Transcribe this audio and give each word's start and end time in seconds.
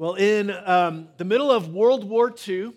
Well, 0.00 0.14
in 0.14 0.50
um, 0.50 1.08
the 1.18 1.26
middle 1.26 1.50
of 1.50 1.74
World 1.74 2.08
War 2.08 2.32
II, 2.48 2.72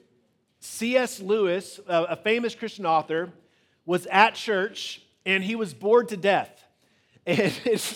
C.S. 0.59 1.21
Lewis, 1.21 1.79
a, 1.87 2.03
a 2.03 2.15
famous 2.17 2.53
Christian 2.53 2.85
author, 2.85 3.31
was 3.85 4.05
at 4.07 4.35
church 4.35 5.01
and 5.25 5.41
he 5.41 5.55
was 5.55 5.73
bored 5.73 6.09
to 6.09 6.17
death. 6.17 6.49
And 7.25 7.53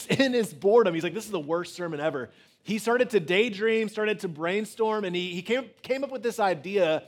in 0.09 0.31
his 0.31 0.53
boredom, 0.53 0.93
he's 0.93 1.03
like, 1.03 1.13
This 1.13 1.25
is 1.25 1.31
the 1.31 1.41
worst 1.41 1.75
sermon 1.75 1.99
ever. 1.99 2.29
He 2.63 2.77
started 2.77 3.09
to 3.09 3.19
daydream, 3.19 3.89
started 3.89 4.21
to 4.21 4.29
brainstorm, 4.29 5.03
and 5.03 5.13
he, 5.13 5.33
he 5.33 5.41
came, 5.41 5.71
came 5.81 6.05
up 6.05 6.11
with 6.11 6.23
this 6.23 6.39
idea 6.39 7.03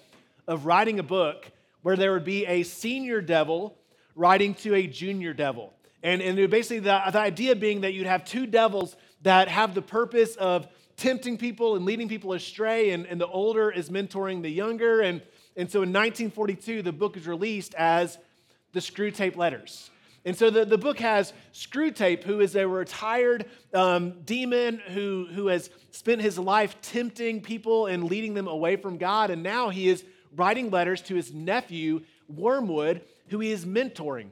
of 0.46 0.66
writing 0.66 1.00
a 1.00 1.04
book 1.04 1.50
where 1.84 1.96
there 1.96 2.12
would 2.12 2.26
be 2.26 2.46
a 2.46 2.64
senior 2.64 3.22
devil 3.22 3.78
writing 4.14 4.56
to 4.56 4.76
a 4.76 4.88
junior 4.88 5.34
devil. 5.34 5.74
And, 6.04 6.22
and 6.22 6.36
basically, 6.50 6.80
the, 6.80 7.02
the 7.14 7.20
idea 7.20 7.56
being 7.56 7.80
that 7.82 7.94
you'd 7.94 8.08
have 8.08 8.26
two 8.26 8.46
devils 8.46 8.98
that 9.22 9.48
have 9.48 9.74
the 9.74 9.82
purpose 9.82 10.36
of 10.36 10.68
tempting 11.00 11.38
people 11.38 11.76
and 11.76 11.86
leading 11.86 12.10
people 12.10 12.34
astray, 12.34 12.92
and, 12.92 13.06
and 13.08 13.20
the 13.20 13.28
older 13.28 13.72
is 13.72 13.90
mentoring 13.90 14.42
the 14.42 14.50
younger. 14.50 15.02
And, 15.02 15.22
and 15.56 15.72
so 15.72 15.80
in 15.80 15.90
1942, 15.90 16.82
the 16.82 16.92
book 16.92 17.18
is 17.18 17.26
released 17.26 17.74
as 17.76 18.18
the 18.74 18.80
Screwtape 18.80 19.36
Letters. 19.36 19.90
And 20.26 20.38
so 20.38 20.50
the, 20.50 20.66
the 20.66 20.78
book 20.78 21.00
has 21.00 21.34
Screwtape, 21.54 22.24
who 22.24 22.42
is 22.42 22.56
a 22.56 22.68
retired 22.68 23.46
um, 23.74 24.22
demon 24.26 24.80
who, 24.90 25.28
who 25.32 25.48
has 25.48 25.70
spent 25.92 26.22
his 26.22 26.38
life 26.38 26.76
tempting 26.82 27.42
people 27.42 27.86
and 27.88 28.04
leading 28.04 28.34
them 28.34 28.48
away 28.48 28.76
from 28.76 28.98
God. 28.98 29.32
And 29.32 29.42
now 29.42 29.70
he 29.70 29.88
is 29.88 30.04
writing 30.36 30.70
letters 30.70 31.02
to 31.04 31.16
his 31.16 31.34
nephew, 31.34 32.02
Wormwood, 32.28 33.02
who 33.30 33.40
he 33.40 33.52
is 33.52 33.66
mentoring. 33.66 34.30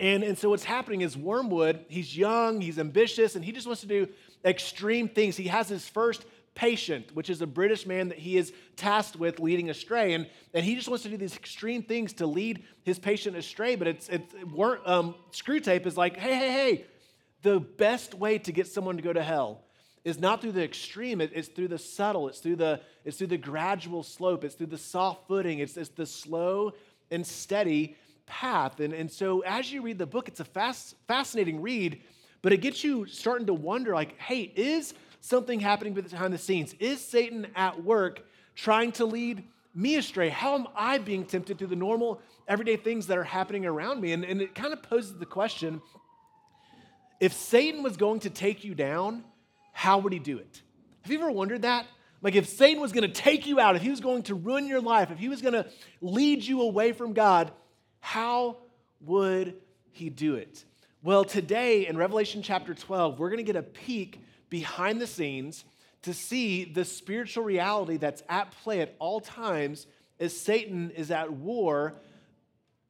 And, 0.00 0.24
and 0.24 0.36
so 0.36 0.48
what's 0.48 0.64
happening 0.64 1.02
is 1.02 1.14
Wormwood, 1.14 1.84
he's 1.88 2.16
young, 2.16 2.62
he's 2.62 2.78
ambitious, 2.78 3.36
and 3.36 3.44
he 3.44 3.52
just 3.52 3.66
wants 3.66 3.82
to 3.82 3.86
do 3.86 4.08
extreme 4.42 5.08
things. 5.08 5.36
He 5.36 5.48
has 5.48 5.68
his 5.68 5.86
first 5.86 6.24
patient, 6.54 7.14
which 7.14 7.28
is 7.28 7.42
a 7.42 7.46
British 7.46 7.84
man 7.86 8.08
that 8.08 8.18
he 8.18 8.38
is 8.38 8.52
tasked 8.76 9.16
with 9.16 9.38
leading 9.38 9.68
astray. 9.68 10.14
And, 10.14 10.26
and 10.54 10.64
he 10.64 10.74
just 10.74 10.88
wants 10.88 11.02
to 11.02 11.10
do 11.10 11.18
these 11.18 11.36
extreme 11.36 11.82
things 11.82 12.14
to 12.14 12.26
lead 12.26 12.64
his 12.82 12.98
patient 12.98 13.36
astray. 13.36 13.76
But 13.76 13.88
it's, 13.88 14.08
it's 14.08 14.34
um, 14.86 15.14
Screwtape 15.32 15.84
is 15.84 15.98
like, 15.98 16.16
hey, 16.16 16.34
hey, 16.34 16.50
hey, 16.50 16.84
the 17.42 17.60
best 17.60 18.14
way 18.14 18.38
to 18.38 18.52
get 18.52 18.66
someone 18.66 18.96
to 18.96 19.02
go 19.02 19.12
to 19.12 19.22
hell 19.22 19.64
is 20.02 20.18
not 20.18 20.40
through 20.40 20.52
the 20.52 20.64
extreme, 20.64 21.20
it's 21.20 21.48
through 21.48 21.68
the 21.68 21.78
subtle, 21.78 22.26
it's 22.26 22.38
through 22.38 22.56
the, 22.56 22.80
it's 23.04 23.18
through 23.18 23.26
the 23.26 23.36
gradual 23.36 24.02
slope, 24.02 24.44
it's 24.44 24.54
through 24.54 24.66
the 24.66 24.78
soft 24.78 25.28
footing, 25.28 25.58
it's, 25.58 25.76
it's 25.76 25.90
the 25.90 26.06
slow 26.06 26.72
and 27.10 27.26
steady 27.26 27.96
path. 28.30 28.78
And, 28.78 28.94
and 28.94 29.10
so 29.10 29.40
as 29.40 29.70
you 29.72 29.82
read 29.82 29.98
the 29.98 30.06
book, 30.06 30.28
it's 30.28 30.38
a 30.38 30.44
fast, 30.44 30.94
fascinating 31.08 31.60
read, 31.60 32.00
but 32.42 32.52
it 32.52 32.58
gets 32.58 32.84
you 32.84 33.04
starting 33.06 33.48
to 33.48 33.54
wonder 33.54 33.92
like, 33.92 34.16
hey, 34.18 34.52
is 34.54 34.94
something 35.20 35.58
happening 35.58 35.92
behind 35.92 36.32
the 36.32 36.38
scenes? 36.38 36.74
Is 36.78 37.04
Satan 37.04 37.48
at 37.56 37.82
work 37.82 38.24
trying 38.54 38.92
to 38.92 39.04
lead 39.04 39.42
me 39.74 39.96
astray? 39.96 40.28
How 40.28 40.54
am 40.54 40.68
I 40.76 40.98
being 40.98 41.24
tempted 41.24 41.58
through 41.58 41.66
the 41.66 41.76
normal, 41.76 42.22
everyday 42.46 42.76
things 42.76 43.08
that 43.08 43.18
are 43.18 43.24
happening 43.24 43.66
around 43.66 44.00
me? 44.00 44.12
And, 44.12 44.24
and 44.24 44.40
it 44.40 44.54
kind 44.54 44.72
of 44.72 44.80
poses 44.82 45.18
the 45.18 45.26
question 45.26 45.82
if 47.18 47.32
Satan 47.34 47.82
was 47.82 47.96
going 47.98 48.20
to 48.20 48.30
take 48.30 48.64
you 48.64 48.74
down, 48.74 49.24
how 49.72 49.98
would 49.98 50.12
he 50.12 50.18
do 50.18 50.38
it? 50.38 50.62
Have 51.02 51.12
you 51.12 51.18
ever 51.18 51.30
wondered 51.30 51.62
that? 51.62 51.84
Like, 52.22 52.34
if 52.34 52.48
Satan 52.48 52.80
was 52.80 52.92
going 52.92 53.10
to 53.10 53.12
take 53.12 53.46
you 53.46 53.58
out, 53.58 53.76
if 53.76 53.82
he 53.82 53.90
was 53.90 54.00
going 54.00 54.22
to 54.24 54.34
ruin 54.34 54.66
your 54.66 54.80
life, 54.80 55.10
if 55.10 55.18
he 55.18 55.28
was 55.28 55.42
going 55.42 55.54
to 55.54 55.66
lead 56.00 56.44
you 56.44 56.62
away 56.62 56.92
from 56.92 57.12
God, 57.12 57.50
how 58.00 58.56
would 59.00 59.54
he 59.92 60.10
do 60.10 60.34
it? 60.34 60.64
Well, 61.02 61.24
today 61.24 61.86
in 61.86 61.96
Revelation 61.96 62.42
chapter 62.42 62.74
12, 62.74 63.18
we're 63.18 63.30
going 63.30 63.38
to 63.38 63.42
get 63.42 63.56
a 63.56 63.62
peek 63.62 64.20
behind 64.50 65.00
the 65.00 65.06
scenes 65.06 65.64
to 66.02 66.12
see 66.12 66.64
the 66.64 66.84
spiritual 66.84 67.44
reality 67.44 67.96
that's 67.96 68.22
at 68.28 68.50
play 68.62 68.80
at 68.80 68.94
all 68.98 69.20
times 69.20 69.86
as 70.18 70.38
Satan 70.38 70.90
is 70.90 71.10
at 71.10 71.32
war 71.32 71.94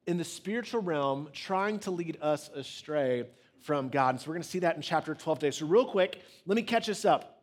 in 0.06 0.16
the 0.16 0.24
spiritual 0.24 0.82
realm 0.82 1.28
trying 1.32 1.78
to 1.80 1.90
lead 1.90 2.18
us 2.20 2.48
astray 2.54 3.26
from 3.62 3.88
God. 3.88 4.10
And 4.10 4.20
so 4.20 4.28
we're 4.28 4.34
going 4.34 4.42
to 4.42 4.48
see 4.48 4.60
that 4.60 4.76
in 4.76 4.82
chapter 4.82 5.14
12 5.14 5.38
today. 5.38 5.50
So, 5.50 5.66
real 5.66 5.84
quick, 5.84 6.20
let 6.46 6.56
me 6.56 6.62
catch 6.62 6.88
us 6.88 7.04
up. 7.04 7.42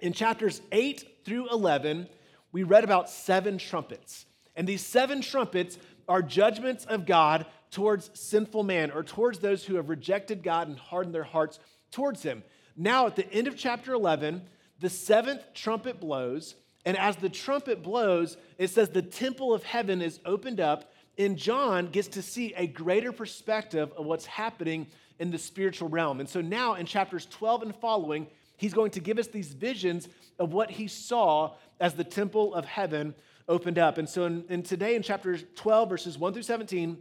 In 0.00 0.12
chapters 0.12 0.60
8 0.70 1.22
through 1.24 1.48
11, 1.50 2.08
we 2.52 2.62
read 2.62 2.84
about 2.84 3.08
seven 3.10 3.58
trumpets. 3.58 4.26
And 4.56 4.68
these 4.68 4.84
seven 4.84 5.20
trumpets 5.20 5.78
are 6.08 6.22
judgments 6.22 6.84
of 6.84 7.06
God 7.06 7.46
towards 7.70 8.10
sinful 8.14 8.62
man 8.62 8.90
or 8.90 9.02
towards 9.02 9.38
those 9.38 9.64
who 9.64 9.76
have 9.76 9.88
rejected 9.88 10.42
God 10.42 10.68
and 10.68 10.78
hardened 10.78 11.14
their 11.14 11.24
hearts 11.24 11.58
towards 11.90 12.22
him. 12.22 12.42
Now, 12.76 13.06
at 13.06 13.16
the 13.16 13.30
end 13.32 13.48
of 13.48 13.56
chapter 13.56 13.92
11, 13.92 14.42
the 14.80 14.90
seventh 14.90 15.42
trumpet 15.54 16.00
blows, 16.00 16.54
and 16.84 16.96
as 16.96 17.16
the 17.16 17.28
trumpet 17.28 17.82
blows, 17.82 18.36
it 18.58 18.70
says 18.70 18.90
the 18.90 19.02
temple 19.02 19.54
of 19.54 19.62
heaven 19.62 20.02
is 20.02 20.20
opened 20.24 20.60
up, 20.60 20.92
and 21.16 21.36
John 21.36 21.88
gets 21.88 22.08
to 22.08 22.22
see 22.22 22.52
a 22.56 22.66
greater 22.66 23.12
perspective 23.12 23.92
of 23.96 24.04
what's 24.04 24.26
happening 24.26 24.88
in 25.18 25.30
the 25.30 25.38
spiritual 25.38 25.88
realm. 25.88 26.20
And 26.20 26.28
so 26.28 26.40
now 26.40 26.74
in 26.74 26.86
chapters 26.86 27.26
12 27.26 27.62
and 27.62 27.76
following, 27.76 28.26
he's 28.56 28.74
going 28.74 28.90
to 28.92 29.00
give 29.00 29.18
us 29.18 29.28
these 29.28 29.52
visions 29.52 30.08
of 30.38 30.52
what 30.52 30.70
he 30.70 30.88
saw 30.88 31.54
as 31.80 31.94
the 31.94 32.04
temple 32.04 32.54
of 32.54 32.64
heaven 32.64 33.14
opened 33.48 33.78
up. 33.78 33.98
And 33.98 34.08
so 34.08 34.24
in, 34.24 34.44
in 34.48 34.62
today 34.62 34.94
in 34.94 35.02
chapter 35.02 35.38
12, 35.38 35.88
verses 35.88 36.18
1 36.18 36.32
through 36.32 36.42
17, 36.42 36.98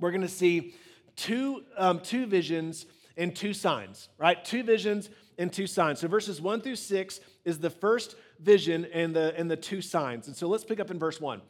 we're 0.00 0.10
going 0.10 0.22
to 0.22 0.28
see 0.28 0.74
two, 1.16 1.62
um, 1.76 2.00
two 2.00 2.26
visions 2.26 2.86
and 3.16 3.34
two 3.34 3.54
signs, 3.54 4.08
right? 4.18 4.44
Two 4.44 4.62
visions 4.62 5.10
and 5.38 5.52
two 5.52 5.66
signs. 5.66 6.00
So 6.00 6.08
verses 6.08 6.40
one 6.40 6.60
through 6.60 6.76
six 6.76 7.20
is 7.44 7.58
the 7.58 7.70
first 7.70 8.16
vision 8.40 8.86
and 8.92 9.14
the, 9.14 9.34
and 9.36 9.50
the 9.50 9.56
two 9.56 9.80
signs. 9.80 10.26
And 10.26 10.36
so 10.36 10.48
let's 10.48 10.64
pick 10.64 10.80
up 10.80 10.90
in 10.90 10.98
verse 10.98 11.20
one. 11.20 11.40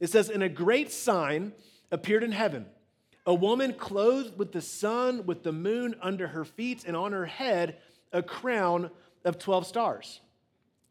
It 0.00 0.10
says, 0.10 0.30
And 0.30 0.42
a 0.42 0.48
great 0.48 0.90
sign 0.90 1.52
appeared 1.90 2.24
in 2.24 2.32
heaven 2.32 2.66
a 3.24 3.34
woman 3.34 3.72
clothed 3.74 4.36
with 4.36 4.50
the 4.50 4.60
sun, 4.60 5.24
with 5.26 5.44
the 5.44 5.52
moon 5.52 5.94
under 6.02 6.26
her 6.26 6.44
feet, 6.44 6.84
and 6.86 6.96
on 6.96 7.12
her 7.12 7.26
head 7.26 7.78
a 8.12 8.22
crown 8.22 8.90
of 9.24 9.38
12 9.38 9.66
stars. 9.66 10.20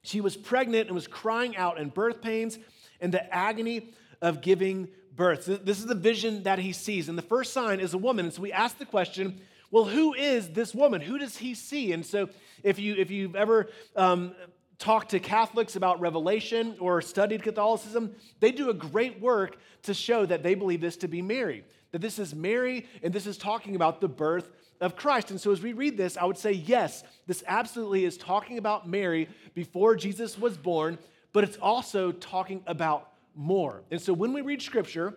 She 0.03 0.21
was 0.21 0.37
pregnant 0.37 0.87
and 0.87 0.95
was 0.95 1.07
crying 1.07 1.57
out 1.57 1.77
in 1.77 1.89
birth 1.89 2.21
pains 2.21 2.57
and 3.01 3.13
the 3.13 3.33
agony 3.33 3.93
of 4.21 4.41
giving 4.41 4.87
birth. 5.15 5.45
This 5.45 5.79
is 5.79 5.85
the 5.85 5.95
vision 5.95 6.43
that 6.43 6.59
he 6.59 6.71
sees. 6.71 7.09
And 7.09 7.17
the 7.17 7.23
first 7.23 7.51
sign 7.51 7.79
is 7.79 7.93
a 7.93 7.97
woman. 7.97 8.25
And 8.25 8.33
so 8.33 8.41
we 8.41 8.51
ask 8.51 8.77
the 8.77 8.85
question 8.85 9.41
well, 9.71 9.85
who 9.85 10.13
is 10.13 10.49
this 10.49 10.75
woman? 10.75 10.99
Who 10.99 11.17
does 11.17 11.37
he 11.37 11.53
see? 11.53 11.93
And 11.93 12.05
so, 12.05 12.29
if, 12.61 12.77
you, 12.77 12.93
if 12.97 13.09
you've 13.09 13.37
ever 13.37 13.69
um, 13.95 14.35
talked 14.77 15.11
to 15.11 15.19
Catholics 15.19 15.77
about 15.77 16.01
Revelation 16.01 16.75
or 16.79 17.01
studied 17.01 17.41
Catholicism, 17.41 18.13
they 18.41 18.51
do 18.51 18.69
a 18.69 18.73
great 18.73 19.21
work 19.21 19.57
to 19.83 19.93
show 19.93 20.25
that 20.25 20.43
they 20.43 20.55
believe 20.55 20.81
this 20.81 20.97
to 20.97 21.07
be 21.07 21.21
Mary, 21.21 21.63
that 21.91 22.01
this 22.01 22.19
is 22.19 22.35
Mary, 22.35 22.85
and 23.01 23.13
this 23.13 23.25
is 23.25 23.37
talking 23.37 23.75
about 23.77 24.01
the 24.01 24.09
birth 24.09 24.49
of 24.81 24.97
Christ. 24.97 25.31
And 25.31 25.39
so, 25.39 25.51
as 25.51 25.61
we 25.61 25.71
read 25.71 25.95
this, 25.95 26.17
I 26.17 26.25
would 26.25 26.37
say, 26.37 26.51
yes, 26.51 27.03
this 27.25 27.41
absolutely 27.47 28.03
is 28.03 28.17
talking 28.17 28.57
about 28.57 28.89
Mary 28.89 29.29
before 29.53 29.95
Jesus 29.95 30.37
was 30.37 30.57
born, 30.57 30.97
but 31.33 31.43
it's 31.43 31.57
also 31.57 32.11
talking 32.11 32.63
about 32.67 33.09
more. 33.35 33.83
And 33.91 34.01
so, 34.01 34.13
when 34.13 34.33
we 34.33 34.41
read 34.41 34.61
Scripture, 34.61 35.15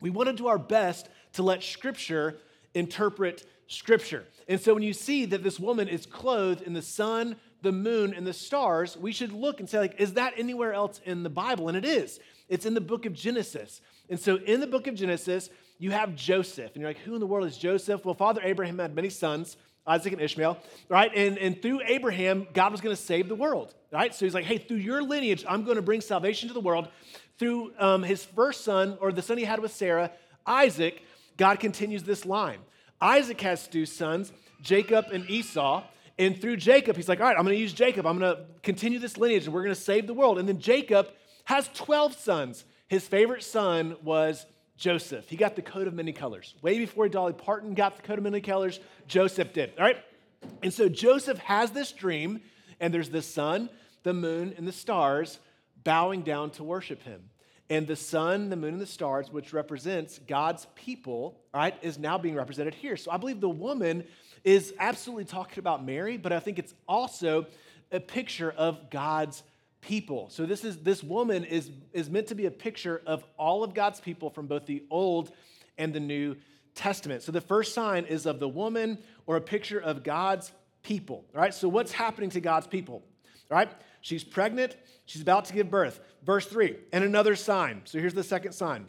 we 0.00 0.10
want 0.10 0.28
to 0.28 0.32
do 0.32 0.46
our 0.46 0.58
best 0.58 1.08
to 1.34 1.42
let 1.42 1.62
Scripture 1.62 2.36
interpret 2.74 3.46
Scripture. 3.66 4.24
And 4.48 4.60
so 4.60 4.74
when 4.74 4.82
you 4.82 4.92
see 4.92 5.24
that 5.26 5.42
this 5.42 5.58
woman 5.58 5.88
is 5.88 6.06
clothed 6.06 6.62
in 6.62 6.72
the 6.72 6.82
sun, 6.82 7.36
the 7.62 7.72
moon, 7.72 8.14
and 8.14 8.26
the 8.26 8.32
stars, 8.32 8.96
we 8.96 9.12
should 9.12 9.32
look 9.32 9.60
and 9.60 9.68
say, 9.68 9.78
like, 9.78 10.00
is 10.00 10.14
that 10.14 10.34
anywhere 10.36 10.72
else 10.72 11.00
in 11.04 11.22
the 11.22 11.30
Bible? 11.30 11.68
And 11.68 11.76
it 11.76 11.84
is. 11.84 12.20
It's 12.48 12.66
in 12.66 12.74
the 12.74 12.80
book 12.80 13.06
of 13.06 13.12
Genesis. 13.12 13.80
And 14.08 14.20
so 14.20 14.36
in 14.36 14.60
the 14.60 14.66
book 14.66 14.86
of 14.86 14.94
Genesis, 14.94 15.50
you 15.78 15.90
have 15.90 16.14
Joseph. 16.14 16.72
And 16.74 16.80
you're 16.80 16.90
like, 16.90 16.98
who 16.98 17.14
in 17.14 17.20
the 17.20 17.26
world 17.26 17.46
is 17.46 17.58
Joseph? 17.58 18.04
Well, 18.04 18.14
Father 18.14 18.40
Abraham 18.44 18.78
had 18.78 18.94
many 18.94 19.10
sons, 19.10 19.56
Isaac 19.86 20.12
and 20.12 20.22
Ishmael, 20.22 20.58
right? 20.88 21.10
And, 21.14 21.38
and 21.38 21.60
through 21.60 21.80
Abraham, 21.86 22.46
God 22.52 22.72
was 22.72 22.80
going 22.80 22.94
to 22.94 23.00
save 23.00 23.28
the 23.28 23.34
world, 23.34 23.74
right? 23.92 24.14
So 24.14 24.24
he's 24.26 24.34
like, 24.34 24.44
hey, 24.44 24.58
through 24.58 24.78
your 24.78 25.02
lineage, 25.02 25.44
I'm 25.48 25.64
going 25.64 25.76
to 25.76 25.82
bring 25.82 26.00
salvation 26.00 26.48
to 26.48 26.54
the 26.54 26.60
world. 26.60 26.88
Through 27.38 27.72
um, 27.78 28.02
his 28.02 28.24
first 28.24 28.64
son, 28.64 28.98
or 29.00 29.12
the 29.12 29.22
son 29.22 29.38
he 29.38 29.44
had 29.44 29.60
with 29.60 29.72
Sarah, 29.72 30.10
Isaac, 30.46 31.02
God 31.36 31.60
continues 31.60 32.02
this 32.02 32.24
line. 32.24 32.58
Isaac 33.00 33.40
has 33.42 33.68
two 33.68 33.86
sons, 33.86 34.32
Jacob 34.62 35.06
and 35.12 35.28
Esau. 35.28 35.84
And 36.18 36.40
through 36.40 36.56
Jacob, 36.56 36.96
he's 36.96 37.08
like, 37.08 37.20
all 37.20 37.26
right, 37.26 37.36
I'm 37.36 37.44
going 37.44 37.56
to 37.56 37.60
use 37.60 37.74
Jacob. 37.74 38.06
I'm 38.06 38.18
going 38.18 38.34
to 38.34 38.44
continue 38.62 38.98
this 38.98 39.18
lineage 39.18 39.44
and 39.44 39.54
we're 39.54 39.62
going 39.62 39.74
to 39.74 39.80
save 39.80 40.06
the 40.06 40.14
world. 40.14 40.38
And 40.38 40.48
then 40.48 40.58
Jacob 40.58 41.08
has 41.44 41.68
12 41.74 42.14
sons. 42.16 42.64
His 42.88 43.06
favorite 43.06 43.42
son 43.42 43.96
was 44.02 44.46
Joseph. 44.76 45.28
He 45.28 45.36
got 45.36 45.56
the 45.56 45.62
coat 45.62 45.86
of 45.86 45.94
many 45.94 46.12
colors. 46.12 46.54
Way 46.62 46.78
before 46.78 47.08
Dolly 47.08 47.32
Parton 47.32 47.74
got 47.74 47.96
the 47.96 48.02
coat 48.02 48.18
of 48.18 48.24
many 48.24 48.40
colors, 48.40 48.78
Joseph 49.08 49.52
did. 49.52 49.72
All 49.78 49.84
right? 49.84 49.96
And 50.62 50.72
so 50.72 50.88
Joseph 50.88 51.38
has 51.38 51.70
this 51.70 51.92
dream, 51.92 52.40
and 52.78 52.92
there's 52.92 53.10
the 53.10 53.22
sun, 53.22 53.70
the 54.02 54.12
moon, 54.12 54.54
and 54.56 54.68
the 54.68 54.72
stars 54.72 55.38
bowing 55.82 56.22
down 56.22 56.50
to 56.50 56.64
worship 56.64 57.02
him. 57.02 57.30
And 57.68 57.86
the 57.86 57.96
sun, 57.96 58.50
the 58.50 58.56
moon, 58.56 58.74
and 58.74 58.80
the 58.80 58.86
stars, 58.86 59.32
which 59.32 59.52
represents 59.52 60.20
God's 60.20 60.66
people, 60.76 61.40
right, 61.52 61.74
is 61.82 61.98
now 61.98 62.16
being 62.16 62.36
represented 62.36 62.74
here. 62.74 62.96
So 62.96 63.10
I 63.10 63.16
believe 63.16 63.40
the 63.40 63.48
woman 63.48 64.04
is 64.44 64.72
absolutely 64.78 65.24
talking 65.24 65.58
about 65.58 65.84
Mary, 65.84 66.16
but 66.16 66.32
I 66.32 66.38
think 66.38 66.58
it's 66.58 66.74
also 66.86 67.46
a 67.90 67.98
picture 67.98 68.52
of 68.52 68.90
God's 68.90 69.42
people. 69.80 70.28
So 70.30 70.46
this 70.46 70.64
is 70.64 70.78
this 70.78 71.02
woman 71.02 71.44
is, 71.44 71.70
is 71.92 72.10
meant 72.10 72.28
to 72.28 72.34
be 72.34 72.46
a 72.46 72.50
picture 72.50 73.02
of 73.06 73.24
all 73.38 73.62
of 73.62 73.74
God's 73.74 74.00
people 74.00 74.30
from 74.30 74.46
both 74.46 74.66
the 74.66 74.84
Old 74.90 75.32
and 75.78 75.92
the 75.92 76.00
New 76.00 76.36
Testament. 76.74 77.22
So 77.22 77.32
the 77.32 77.40
first 77.40 77.74
sign 77.74 78.04
is 78.04 78.26
of 78.26 78.40
the 78.40 78.48
woman 78.48 78.98
or 79.26 79.36
a 79.36 79.40
picture 79.40 79.80
of 79.80 80.02
God's 80.02 80.52
people. 80.82 81.24
All 81.34 81.40
right, 81.40 81.54
so 81.54 81.68
what's 81.68 81.92
happening 81.92 82.30
to 82.30 82.40
God's 82.40 82.66
people? 82.66 83.02
All 83.50 83.56
right, 83.56 83.70
she's 84.00 84.24
pregnant, 84.24 84.76
she's 85.04 85.22
about 85.22 85.46
to 85.46 85.52
give 85.52 85.70
birth. 85.70 86.00
Verse 86.24 86.46
three, 86.46 86.76
and 86.92 87.04
another 87.04 87.36
sign. 87.36 87.82
So 87.84 87.98
here's 87.98 88.14
the 88.14 88.24
second 88.24 88.52
sign. 88.52 88.86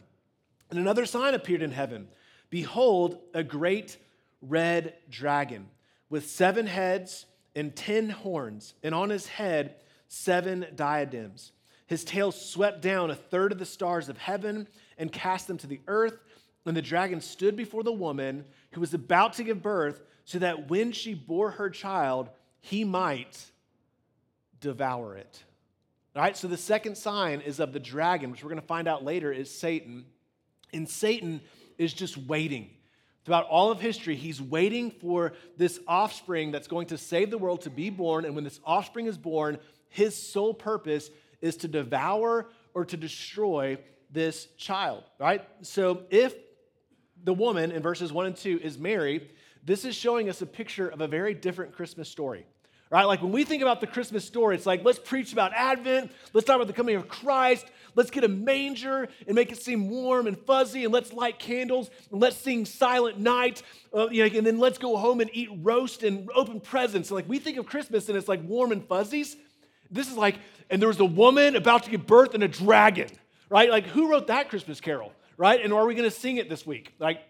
And 0.70 0.78
another 0.78 1.06
sign 1.06 1.34
appeared 1.34 1.62
in 1.62 1.72
heaven 1.72 2.08
Behold, 2.50 3.18
a 3.34 3.44
great 3.44 3.98
red 4.40 4.94
dragon 5.10 5.68
with 6.10 6.30
seven 6.30 6.66
heads 6.66 7.26
and 7.54 7.74
ten 7.74 8.10
horns, 8.10 8.74
and 8.82 8.94
on 8.94 9.10
his 9.10 9.26
head, 9.26 9.76
seven 10.08 10.66
diadems. 10.74 11.52
His 11.86 12.04
tail 12.04 12.32
swept 12.32 12.82
down 12.82 13.10
a 13.10 13.14
third 13.14 13.52
of 13.52 13.58
the 13.58 13.64
stars 13.64 14.08
of 14.08 14.18
heaven 14.18 14.68
and 14.98 15.12
cast 15.12 15.46
them 15.46 15.58
to 15.58 15.66
the 15.66 15.80
earth. 15.86 16.18
And 16.66 16.76
the 16.76 16.82
dragon 16.82 17.20
stood 17.22 17.56
before 17.56 17.82
the 17.82 17.92
woman 17.92 18.44
who 18.72 18.80
was 18.80 18.92
about 18.92 19.34
to 19.34 19.44
give 19.44 19.62
birth, 19.62 20.02
so 20.26 20.38
that 20.40 20.68
when 20.68 20.92
she 20.92 21.14
bore 21.14 21.52
her 21.52 21.70
child, 21.70 22.28
he 22.60 22.84
might 22.84 23.42
devour 24.60 25.16
it. 25.16 25.44
All 26.14 26.20
right, 26.20 26.36
so 26.36 26.48
the 26.48 26.58
second 26.58 26.98
sign 26.98 27.40
is 27.40 27.60
of 27.60 27.72
the 27.72 27.80
dragon, 27.80 28.30
which 28.30 28.42
we're 28.42 28.50
going 28.50 28.60
to 28.60 28.66
find 28.66 28.86
out 28.86 29.02
later 29.02 29.32
is 29.32 29.50
Satan. 29.50 30.04
And 30.74 30.86
Satan 30.86 31.40
is 31.78 31.94
just 31.94 32.18
waiting. 32.18 32.68
Throughout 33.24 33.46
all 33.46 33.70
of 33.70 33.80
history, 33.80 34.16
he's 34.16 34.42
waiting 34.42 34.90
for 34.90 35.32
this 35.56 35.78
offspring 35.86 36.50
that's 36.50 36.68
going 36.68 36.88
to 36.88 36.98
save 36.98 37.30
the 37.30 37.38
world 37.38 37.62
to 37.62 37.70
be 37.70 37.88
born. 37.88 38.26
And 38.26 38.34
when 38.34 38.44
this 38.44 38.60
offspring 38.64 39.06
is 39.06 39.16
born, 39.16 39.58
his 39.88 40.14
sole 40.14 40.54
purpose 40.54 41.10
is 41.40 41.56
to 41.58 41.68
devour 41.68 42.48
or 42.74 42.84
to 42.84 42.96
destroy 42.96 43.78
this 44.10 44.46
child, 44.56 45.04
right? 45.18 45.44
So 45.62 46.02
if 46.10 46.34
the 47.24 47.34
woman 47.34 47.72
in 47.72 47.82
verses 47.82 48.12
1 48.12 48.26
and 48.26 48.36
2 48.36 48.60
is 48.62 48.78
Mary, 48.78 49.30
this 49.64 49.84
is 49.84 49.94
showing 49.94 50.28
us 50.28 50.40
a 50.40 50.46
picture 50.46 50.88
of 50.88 51.00
a 51.00 51.08
very 51.08 51.34
different 51.34 51.74
Christmas 51.74 52.08
story. 52.08 52.46
Right? 52.90 53.04
Like 53.04 53.20
when 53.20 53.32
we 53.32 53.44
think 53.44 53.60
about 53.60 53.82
the 53.82 53.86
Christmas 53.86 54.24
story, 54.24 54.56
it's 54.56 54.64
like, 54.64 54.82
let's 54.82 54.98
preach 54.98 55.34
about 55.34 55.52
Advent, 55.52 56.10
let's 56.32 56.46
talk 56.46 56.56
about 56.56 56.68
the 56.68 56.72
coming 56.72 56.96
of 56.96 57.06
Christ, 57.06 57.66
let's 57.94 58.10
get 58.10 58.24
a 58.24 58.28
manger 58.28 59.08
and 59.26 59.34
make 59.34 59.52
it 59.52 59.58
seem 59.58 59.90
warm 59.90 60.26
and 60.26 60.38
fuzzy, 60.38 60.84
and 60.84 60.92
let's 60.92 61.12
light 61.12 61.38
candles, 61.38 61.90
and 62.10 62.18
let's 62.18 62.36
sing 62.36 62.64
Silent 62.64 63.18
Night, 63.18 63.62
uh, 63.94 64.08
you 64.10 64.26
know, 64.26 64.38
and 64.38 64.46
then 64.46 64.58
let's 64.58 64.78
go 64.78 64.96
home 64.96 65.20
and 65.20 65.28
eat 65.34 65.50
roast 65.56 66.02
and 66.02 66.30
open 66.34 66.60
presents. 66.60 67.10
Like 67.10 67.28
we 67.28 67.38
think 67.38 67.58
of 67.58 67.66
Christmas 67.66 68.08
and 68.08 68.16
it's 68.16 68.28
like 68.28 68.42
warm 68.44 68.72
and 68.72 68.82
fuzzies. 68.82 69.36
This 69.90 70.10
is 70.10 70.16
like, 70.16 70.38
and 70.70 70.80
there 70.80 70.88
was 70.88 71.00
a 71.00 71.04
woman 71.04 71.56
about 71.56 71.84
to 71.84 71.90
give 71.90 72.06
birth 72.06 72.34
and 72.34 72.42
a 72.42 72.48
dragon, 72.48 73.08
right? 73.48 73.70
Like 73.70 73.86
who 73.86 74.10
wrote 74.10 74.26
that 74.26 74.48
Christmas 74.48 74.80
carol? 74.80 75.12
right? 75.38 75.64
And 75.64 75.72
are 75.72 75.86
we 75.86 75.94
going 75.94 76.10
to 76.10 76.14
sing 76.14 76.36
it 76.36 76.50
this 76.50 76.66
week? 76.66 76.92
Like, 76.98 77.22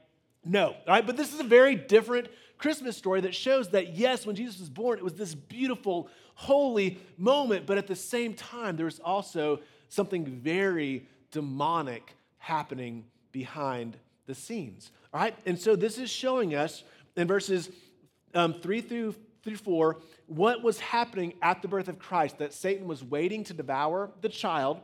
no, 0.45 0.75
right? 0.89 1.07
But 1.07 1.17
this 1.17 1.33
is 1.33 1.39
a 1.39 1.45
very 1.45 1.77
different 1.77 2.27
Christmas 2.57 2.97
story 2.97 3.21
that 3.21 3.35
shows 3.35 3.69
that, 3.69 3.95
yes, 3.95 4.27
when 4.27 4.35
Jesus 4.35 4.59
was 4.59 4.71
born, 4.71 4.99
it 4.99 5.05
was 5.05 5.15
this 5.15 5.35
beautiful, 5.35 6.09
holy 6.35 6.99
moment, 7.17 7.67
but 7.67 7.79
at 7.79 7.87
the 7.87 7.95
same 7.95 8.35
time, 8.35 8.77
there's 8.77 8.99
also 8.99 9.61
something 9.91 10.25
very 10.25 11.07
demonic 11.31 12.17
happening 12.39 13.05
behind 13.31 13.97
the 14.27 14.35
scenes, 14.35 14.91
all 15.13 15.21
right? 15.21 15.37
And 15.47 15.59
so 15.59 15.77
this 15.77 15.99
is 15.99 16.11
showing 16.11 16.55
us 16.55 16.83
in 17.15 17.29
verses 17.29 17.71
um, 18.35 18.55
three 18.55 18.81
through, 18.81 19.15
through 19.49 19.57
four 19.57 19.99
what 20.27 20.63
was 20.63 20.79
happening 20.79 21.35
at 21.41 21.63
the 21.63 21.69
birth 21.69 21.89
of 21.89 21.99
Christ, 21.99 22.39
that 22.39 22.53
Satan 22.53 22.87
was 22.87 23.03
waiting 23.03 23.45
to 23.45 23.55
devour 23.55 24.11
the 24.21 24.29
child, 24.29 24.81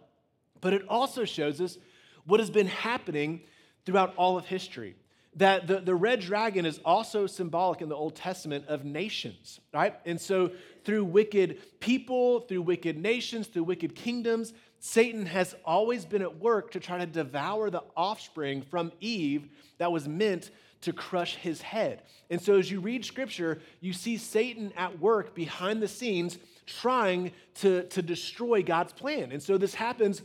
but 0.60 0.72
it 0.72 0.82
also 0.88 1.24
shows 1.24 1.60
us 1.60 1.76
what 2.24 2.40
has 2.40 2.50
been 2.50 2.66
happening 2.66 3.42
throughout 3.84 4.14
all 4.16 4.38
of 4.38 4.46
history. 4.46 4.96
That 5.36 5.66
the, 5.66 5.80
the 5.80 5.94
red 5.94 6.20
dragon 6.20 6.64
is 6.64 6.80
also 6.84 7.26
symbolic 7.26 7.82
in 7.82 7.88
the 7.88 7.96
Old 7.96 8.14
Testament 8.14 8.66
of 8.68 8.84
nations, 8.84 9.60
right? 9.74 9.94
And 10.06 10.18
so 10.20 10.52
through 10.84 11.04
wicked 11.04 11.80
people, 11.80 12.40
through 12.40 12.62
wicked 12.62 12.96
nations, 12.96 13.48
through 13.48 13.64
wicked 13.64 13.94
kingdoms, 13.94 14.54
Satan 14.78 15.26
has 15.26 15.54
always 15.64 16.04
been 16.04 16.22
at 16.22 16.38
work 16.38 16.70
to 16.70 16.80
try 16.80 16.98
to 16.98 17.06
devour 17.06 17.68
the 17.68 17.82
offspring 17.96 18.62
from 18.62 18.92
Eve 19.00 19.48
that 19.78 19.90
was 19.90 20.06
meant 20.06 20.50
to 20.84 20.92
crush 20.92 21.36
his 21.36 21.60
head. 21.60 22.02
And 22.30 22.40
so 22.40 22.58
as 22.58 22.70
you 22.70 22.80
read 22.80 23.04
scripture, 23.04 23.60
you 23.80 23.92
see 23.92 24.16
Satan 24.16 24.72
at 24.76 24.98
work 25.00 25.34
behind 25.34 25.82
the 25.82 25.88
scenes 25.88 26.38
trying 26.66 27.32
to, 27.56 27.84
to 27.84 28.02
destroy 28.02 28.62
God's 28.62 28.92
plan. 28.92 29.32
And 29.32 29.42
so 29.42 29.58
this 29.58 29.74
happens 29.74 30.22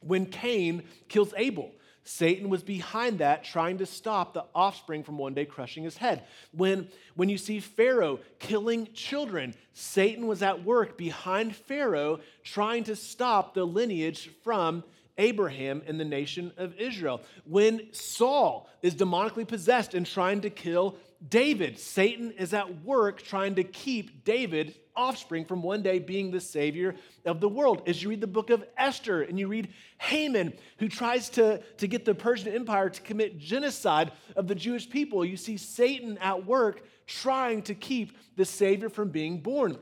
when 0.00 0.26
Cain 0.26 0.82
kills 1.08 1.34
Abel. 1.36 1.72
Satan 2.04 2.48
was 2.48 2.64
behind 2.64 3.18
that, 3.18 3.44
trying 3.44 3.78
to 3.78 3.86
stop 3.86 4.34
the 4.34 4.44
offspring 4.54 5.04
from 5.04 5.18
one 5.18 5.34
day 5.34 5.44
crushing 5.44 5.84
his 5.84 5.96
head. 5.96 6.24
When, 6.50 6.88
when 7.14 7.28
you 7.28 7.38
see 7.38 7.60
Pharaoh 7.60 8.18
killing 8.40 8.88
children, 8.92 9.54
Satan 9.72 10.26
was 10.26 10.42
at 10.42 10.64
work 10.64 10.98
behind 10.98 11.54
Pharaoh, 11.54 12.18
trying 12.42 12.84
to 12.84 12.96
stop 12.96 13.54
the 13.54 13.64
lineage 13.64 14.30
from 14.42 14.82
Abraham 15.18 15.82
and 15.86 15.98
the 15.98 16.04
nation 16.04 16.52
of 16.56 16.74
Israel. 16.78 17.20
When 17.44 17.92
Saul 17.92 18.68
is 18.82 18.94
demonically 18.94 19.46
possessed 19.46 19.94
and 19.94 20.06
trying 20.06 20.40
to 20.42 20.50
kill 20.50 20.96
David, 21.28 21.78
Satan 21.78 22.32
is 22.32 22.52
at 22.52 22.84
work 22.84 23.22
trying 23.22 23.54
to 23.56 23.64
keep 23.64 24.24
David 24.24 24.74
offspring 24.96 25.44
from 25.44 25.62
one 25.62 25.82
day 25.82 25.98
being 25.98 26.30
the 26.30 26.40
savior 26.40 26.96
of 27.24 27.40
the 27.40 27.48
world. 27.48 27.82
As 27.86 28.02
you 28.02 28.08
read 28.08 28.20
the 28.20 28.26
book 28.26 28.50
of 28.50 28.64
Esther 28.76 29.22
and 29.22 29.38
you 29.38 29.46
read 29.48 29.68
Haman, 29.98 30.52
who 30.78 30.88
tries 30.88 31.28
to, 31.30 31.62
to 31.78 31.86
get 31.86 32.04
the 32.04 32.14
Persian 32.14 32.52
Empire 32.52 32.90
to 32.90 33.00
commit 33.02 33.38
genocide 33.38 34.12
of 34.36 34.48
the 34.48 34.54
Jewish 34.54 34.88
people, 34.88 35.24
you 35.24 35.36
see 35.36 35.56
Satan 35.56 36.18
at 36.18 36.44
work 36.44 36.82
trying 37.06 37.62
to 37.62 37.74
keep 37.74 38.16
the 38.36 38.44
savior 38.44 38.88
from 38.88 39.10
being 39.10 39.40
born. 39.40 39.78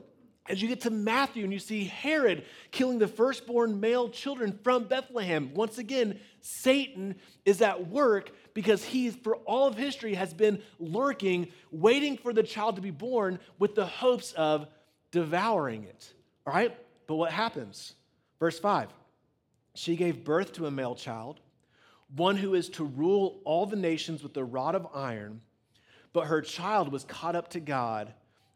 As 0.49 0.61
you 0.61 0.67
get 0.67 0.81
to 0.81 0.89
Matthew 0.89 1.43
and 1.43 1.53
you 1.53 1.59
see 1.59 1.85
Herod 1.85 2.45
killing 2.71 2.97
the 2.97 3.07
firstborn 3.07 3.79
male 3.79 4.09
children 4.09 4.57
from 4.63 4.85
Bethlehem, 4.85 5.53
once 5.53 5.77
again, 5.77 6.19
Satan 6.41 7.15
is 7.45 7.61
at 7.61 7.87
work 7.87 8.31
because 8.53 8.83
he, 8.83 9.11
for 9.11 9.35
all 9.37 9.67
of 9.67 9.77
history, 9.77 10.15
has 10.15 10.33
been 10.33 10.61
lurking, 10.79 11.49
waiting 11.71 12.17
for 12.17 12.33
the 12.33 12.43
child 12.43 12.75
to 12.77 12.81
be 12.81 12.91
born 12.91 13.39
with 13.59 13.75
the 13.75 13.85
hopes 13.85 14.33
of 14.33 14.67
devouring 15.11 15.83
it. 15.83 16.11
All 16.47 16.53
right? 16.53 16.75
But 17.05 17.15
what 17.15 17.31
happens? 17.31 17.93
Verse 18.39 18.57
5 18.57 18.89
She 19.75 19.95
gave 19.95 20.23
birth 20.23 20.53
to 20.53 20.65
a 20.65 20.71
male 20.71 20.95
child, 20.95 21.39
one 22.15 22.35
who 22.35 22.55
is 22.55 22.67
to 22.69 22.83
rule 22.83 23.41
all 23.45 23.67
the 23.67 23.75
nations 23.75 24.23
with 24.23 24.35
a 24.37 24.43
rod 24.43 24.73
of 24.73 24.87
iron, 24.93 25.41
but 26.13 26.27
her 26.27 26.41
child 26.41 26.91
was 26.91 27.03
caught 27.03 27.35
up 27.35 27.51
to 27.51 27.59
God 27.59 28.13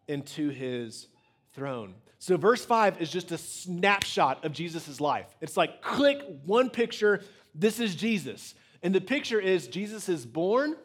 and 0.07 0.25
to 0.27 0.49
his 0.49 1.07
throne. 1.55 1.95
So, 2.19 2.37
verse 2.37 2.65
5 2.65 3.01
is 3.01 3.11
just 3.11 3.31
a 3.31 3.37
snapshot 3.37 4.45
of 4.45 4.51
Jesus' 4.53 4.99
life. 5.01 5.27
It's 5.41 5.57
like, 5.57 5.81
click 5.81 6.21
one 6.45 6.69
picture, 6.69 7.21
this 7.53 7.79
is 7.79 7.95
Jesus. 7.95 8.55
And 8.81 8.93
the 8.93 9.01
picture 9.01 9.39
is 9.39 9.67
Jesus 9.67 10.09
is 10.09 10.25
born 10.25 10.75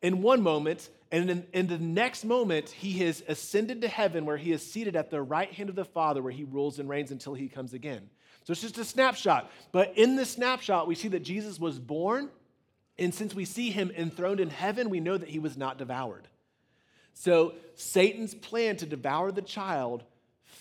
in 0.00 0.22
one 0.22 0.42
moment, 0.42 0.88
and 1.10 1.30
in, 1.30 1.46
in, 1.52 1.66
the 1.66 1.78
next 1.78 2.24
moment, 2.24 2.70
he 2.70 2.98
has 3.00 3.22
ascended 3.28 3.82
to 3.82 3.88
heaven 3.88 4.24
where 4.24 4.36
he 4.36 4.52
is 4.52 4.68
seated 4.68 4.96
at 4.96 5.10
the 5.10 5.22
right 5.22 5.52
hand 5.52 5.68
of 5.68 5.76
the 5.76 5.84
Father, 5.84 6.22
where 6.22 6.32
he 6.32 6.44
rules 6.44 6.78
and 6.78 6.88
reigns 6.88 7.10
until 7.10 7.34
he 7.34 7.48
comes 7.48 7.74
again. 7.74 8.08
So 8.44 8.52
it's 8.52 8.62
just 8.62 8.78
a 8.78 8.84
snapshot. 8.84 9.50
But 9.70 9.96
in 9.96 10.16
this 10.16 10.30
snapshot, 10.30 10.88
we 10.88 10.94
see 10.94 11.08
that 11.08 11.22
Jesus 11.22 11.60
was 11.60 11.78
born, 11.78 12.30
and 12.98 13.14
since 13.14 13.34
we 13.34 13.44
see 13.44 13.70
him 13.70 13.92
enthroned 13.96 14.40
in 14.40 14.50
heaven, 14.50 14.90
we 14.90 15.00
know 15.00 15.16
that 15.16 15.28
he 15.28 15.38
was 15.38 15.56
not 15.56 15.78
devoured. 15.78 16.26
So 17.14 17.54
Satan's 17.74 18.34
plan 18.34 18.76
to 18.78 18.86
devour 18.86 19.30
the 19.30 19.42
child 19.42 20.04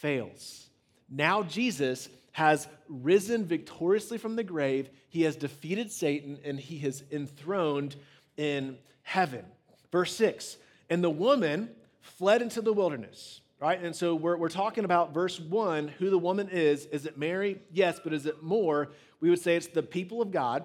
fails. 0.02 0.70
Now 1.10 1.44
Jesus 1.44 2.10
has 2.34 2.68
risen 2.88 3.46
victoriously 3.46 4.18
from 4.18 4.36
the 4.36 4.44
grave, 4.44 4.90
he 5.10 5.24
has 5.24 5.36
defeated 5.36 5.92
Satan, 5.92 6.40
and 6.44 6.60
he 6.60 6.80
has 6.80 7.04
enthroned 7.12 7.96
in 8.38 8.78
heaven. 9.04 9.46
Verse 9.92 10.16
6 10.16 10.58
And 10.90 11.04
the 11.04 11.10
woman 11.10 11.70
fled 12.00 12.42
into 12.42 12.62
the 12.62 12.74
wilderness, 12.74 13.42
right? 13.60 13.82
And 13.82 13.96
so 13.96 14.16
we're, 14.16 14.38
we're 14.38 14.50
talking 14.50 14.86
about 14.86 15.14
verse 15.14 15.40
1 15.40 15.90
who 15.90 16.10
the 16.10 16.18
woman 16.18 16.50
is. 16.50 16.86
Is 16.88 17.06
it 17.06 17.18
Mary? 17.18 17.60
Yes, 17.72 18.00
but 18.04 18.14
is 18.14 18.26
it 18.26 18.42
more? 18.42 18.92
We 19.20 19.30
would 19.30 19.40
say 19.40 19.56
it's 19.56 19.68
the 19.68 19.84
people 19.84 20.22
of 20.22 20.32
God. 20.32 20.64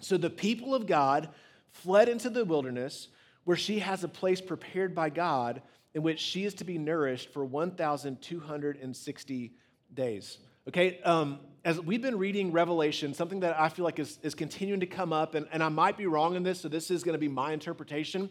So 0.00 0.16
the 0.16 0.30
people 0.30 0.74
of 0.74 0.86
God 0.86 1.28
fled 1.70 2.08
into 2.08 2.30
the 2.30 2.44
wilderness 2.44 3.08
where 3.44 3.56
she 3.56 3.80
has 3.80 4.04
a 4.04 4.08
place 4.08 4.40
prepared 4.40 4.94
by 4.94 5.10
God 5.10 5.60
in 5.94 6.02
which 6.02 6.20
she 6.20 6.44
is 6.44 6.54
to 6.54 6.64
be 6.64 6.78
nourished 6.78 7.32
for 7.32 7.44
1,260 7.44 9.52
days. 9.92 10.38
Okay, 10.66 11.00
um, 11.02 11.38
as 11.64 11.80
we've 11.80 12.02
been 12.02 12.18
reading 12.18 12.52
Revelation, 12.52 13.14
something 13.14 13.40
that 13.40 13.58
I 13.58 13.68
feel 13.68 13.84
like 13.84 13.98
is, 13.98 14.18
is 14.22 14.34
continuing 14.34 14.80
to 14.80 14.86
come 14.86 15.12
up, 15.12 15.34
and, 15.34 15.46
and 15.52 15.62
I 15.62 15.68
might 15.68 15.96
be 15.96 16.06
wrong 16.06 16.36
in 16.36 16.42
this, 16.42 16.60
so 16.60 16.68
this 16.68 16.90
is 16.90 17.04
going 17.04 17.14
to 17.14 17.18
be 17.18 17.28
my 17.28 17.52
interpretation. 17.52 18.30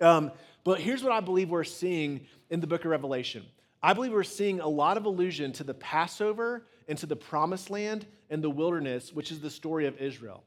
Um, 0.00 0.30
but 0.62 0.80
here's 0.80 1.02
what 1.02 1.12
I 1.12 1.20
believe 1.20 1.50
we're 1.50 1.64
seeing 1.64 2.26
in 2.48 2.60
the 2.60 2.66
book 2.66 2.84
of 2.84 2.90
Revelation 2.90 3.44
I 3.82 3.94
believe 3.94 4.12
we're 4.12 4.24
seeing 4.24 4.60
a 4.60 4.68
lot 4.68 4.98
of 4.98 5.06
allusion 5.06 5.52
to 5.52 5.64
the 5.64 5.74
Passover 5.74 6.66
and 6.86 6.98
to 6.98 7.06
the 7.06 7.16
promised 7.16 7.70
land 7.70 8.06
and 8.28 8.44
the 8.44 8.50
wilderness, 8.50 9.12
which 9.12 9.32
is 9.32 9.40
the 9.40 9.50
story 9.50 9.86
of 9.86 9.98
Israel. 9.98 10.44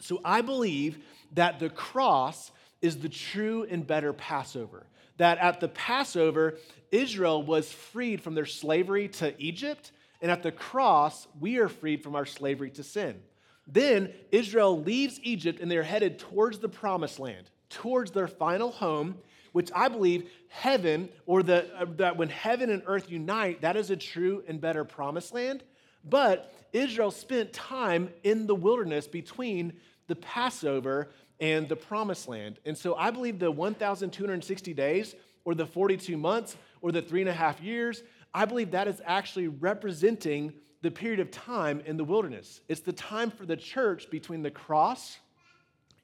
So 0.00 0.20
I 0.24 0.40
believe 0.40 0.98
that 1.34 1.60
the 1.60 1.70
cross 1.70 2.50
is 2.82 2.98
the 2.98 3.08
true 3.08 3.66
and 3.70 3.86
better 3.86 4.12
Passover. 4.12 4.86
That 5.18 5.38
at 5.38 5.60
the 5.60 5.68
Passover, 5.68 6.58
Israel 6.90 7.42
was 7.42 7.72
freed 7.72 8.20
from 8.20 8.34
their 8.34 8.46
slavery 8.46 9.08
to 9.08 9.34
Egypt, 9.42 9.92
and 10.20 10.30
at 10.30 10.42
the 10.42 10.52
cross, 10.52 11.26
we 11.40 11.58
are 11.58 11.68
freed 11.68 12.02
from 12.02 12.14
our 12.14 12.26
slavery 12.26 12.70
to 12.72 12.82
sin. 12.82 13.20
Then 13.66 14.12
Israel 14.30 14.80
leaves 14.80 15.18
Egypt 15.22 15.60
and 15.60 15.70
they're 15.70 15.82
headed 15.82 16.18
towards 16.18 16.58
the 16.58 16.68
promised 16.68 17.18
land, 17.18 17.50
towards 17.68 18.12
their 18.12 18.28
final 18.28 18.70
home, 18.70 19.16
which 19.52 19.70
I 19.74 19.88
believe 19.88 20.30
heaven, 20.48 21.08
or 21.24 21.42
the, 21.42 21.66
uh, 21.76 21.86
that 21.96 22.16
when 22.16 22.28
heaven 22.28 22.70
and 22.70 22.82
earth 22.86 23.10
unite, 23.10 23.62
that 23.62 23.76
is 23.76 23.90
a 23.90 23.96
true 23.96 24.44
and 24.46 24.60
better 24.60 24.84
promised 24.84 25.34
land. 25.34 25.64
But 26.04 26.52
Israel 26.72 27.10
spent 27.10 27.52
time 27.52 28.10
in 28.22 28.46
the 28.46 28.54
wilderness 28.54 29.08
between 29.08 29.72
the 30.06 30.16
Passover 30.16 31.10
and 31.40 31.68
the 31.68 31.76
promised 31.76 32.28
land. 32.28 32.58
And 32.64 32.76
so 32.76 32.94
I 32.94 33.10
believe 33.10 33.38
the 33.38 33.50
1,260 33.50 34.74
days, 34.74 35.14
or 35.44 35.54
the 35.54 35.66
42 35.66 36.16
months, 36.16 36.56
or 36.80 36.92
the 36.92 37.02
three 37.02 37.20
and 37.20 37.30
a 37.30 37.34
half 37.34 37.60
years, 37.60 38.02
I 38.34 38.44
believe 38.44 38.72
that 38.72 38.88
is 38.88 39.00
actually 39.04 39.48
representing 39.48 40.52
the 40.82 40.90
period 40.90 41.20
of 41.20 41.30
time 41.30 41.80
in 41.86 41.96
the 41.96 42.04
wilderness. 42.04 42.60
It's 42.68 42.80
the 42.80 42.92
time 42.92 43.30
for 43.30 43.46
the 43.46 43.56
church 43.56 44.10
between 44.10 44.42
the 44.42 44.50
cross 44.50 45.18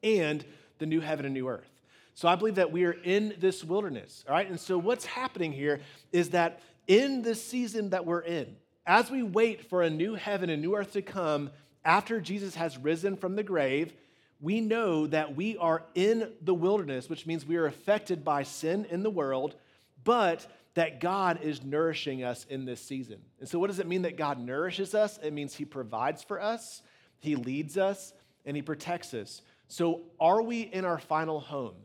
and 0.02 0.44
the 0.78 0.86
new 0.86 1.00
heaven 1.00 1.24
and 1.24 1.34
new 1.34 1.48
earth. 1.48 1.68
So 2.14 2.28
I 2.28 2.36
believe 2.36 2.56
that 2.56 2.72
we 2.72 2.84
are 2.84 2.92
in 2.92 3.34
this 3.38 3.64
wilderness, 3.64 4.24
all 4.28 4.34
right? 4.34 4.48
And 4.48 4.60
so 4.60 4.78
what's 4.78 5.06
happening 5.06 5.52
here 5.52 5.80
is 6.12 6.30
that 6.30 6.60
in 6.86 7.22
this 7.22 7.42
season 7.44 7.90
that 7.90 8.04
we're 8.04 8.20
in, 8.20 8.56
as 8.86 9.10
we 9.10 9.22
wait 9.22 9.68
for 9.68 9.82
a 9.82 9.90
new 9.90 10.14
heaven 10.14 10.50
and 10.50 10.60
new 10.60 10.76
earth 10.76 10.92
to 10.92 11.02
come 11.02 11.50
after 11.84 12.20
Jesus 12.20 12.54
has 12.54 12.76
risen 12.76 13.16
from 13.16 13.36
the 13.36 13.42
grave, 13.42 13.94
we 14.42 14.60
know 14.60 15.06
that 15.06 15.36
we 15.36 15.56
are 15.56 15.84
in 15.94 16.32
the 16.42 16.52
wilderness, 16.52 17.08
which 17.08 17.26
means 17.26 17.46
we 17.46 17.56
are 17.56 17.66
affected 17.66 18.24
by 18.24 18.42
sin 18.42 18.84
in 18.90 19.04
the 19.04 19.10
world, 19.10 19.54
but 20.02 20.46
that 20.74 21.00
God 21.00 21.40
is 21.42 21.62
nourishing 21.62 22.24
us 22.24 22.44
in 22.50 22.64
this 22.64 22.80
season. 22.80 23.20
And 23.38 23.48
so, 23.48 23.60
what 23.60 23.68
does 23.68 23.78
it 23.78 23.86
mean 23.86 24.02
that 24.02 24.16
God 24.16 24.40
nourishes 24.40 24.94
us? 24.94 25.18
It 25.22 25.32
means 25.32 25.54
He 25.54 25.64
provides 25.64 26.24
for 26.24 26.42
us, 26.42 26.82
He 27.20 27.36
leads 27.36 27.78
us, 27.78 28.12
and 28.44 28.56
He 28.56 28.62
protects 28.62 29.14
us. 29.14 29.42
So, 29.68 30.02
are 30.18 30.42
we 30.42 30.62
in 30.62 30.84
our 30.84 30.98
final 30.98 31.38
home? 31.38 31.76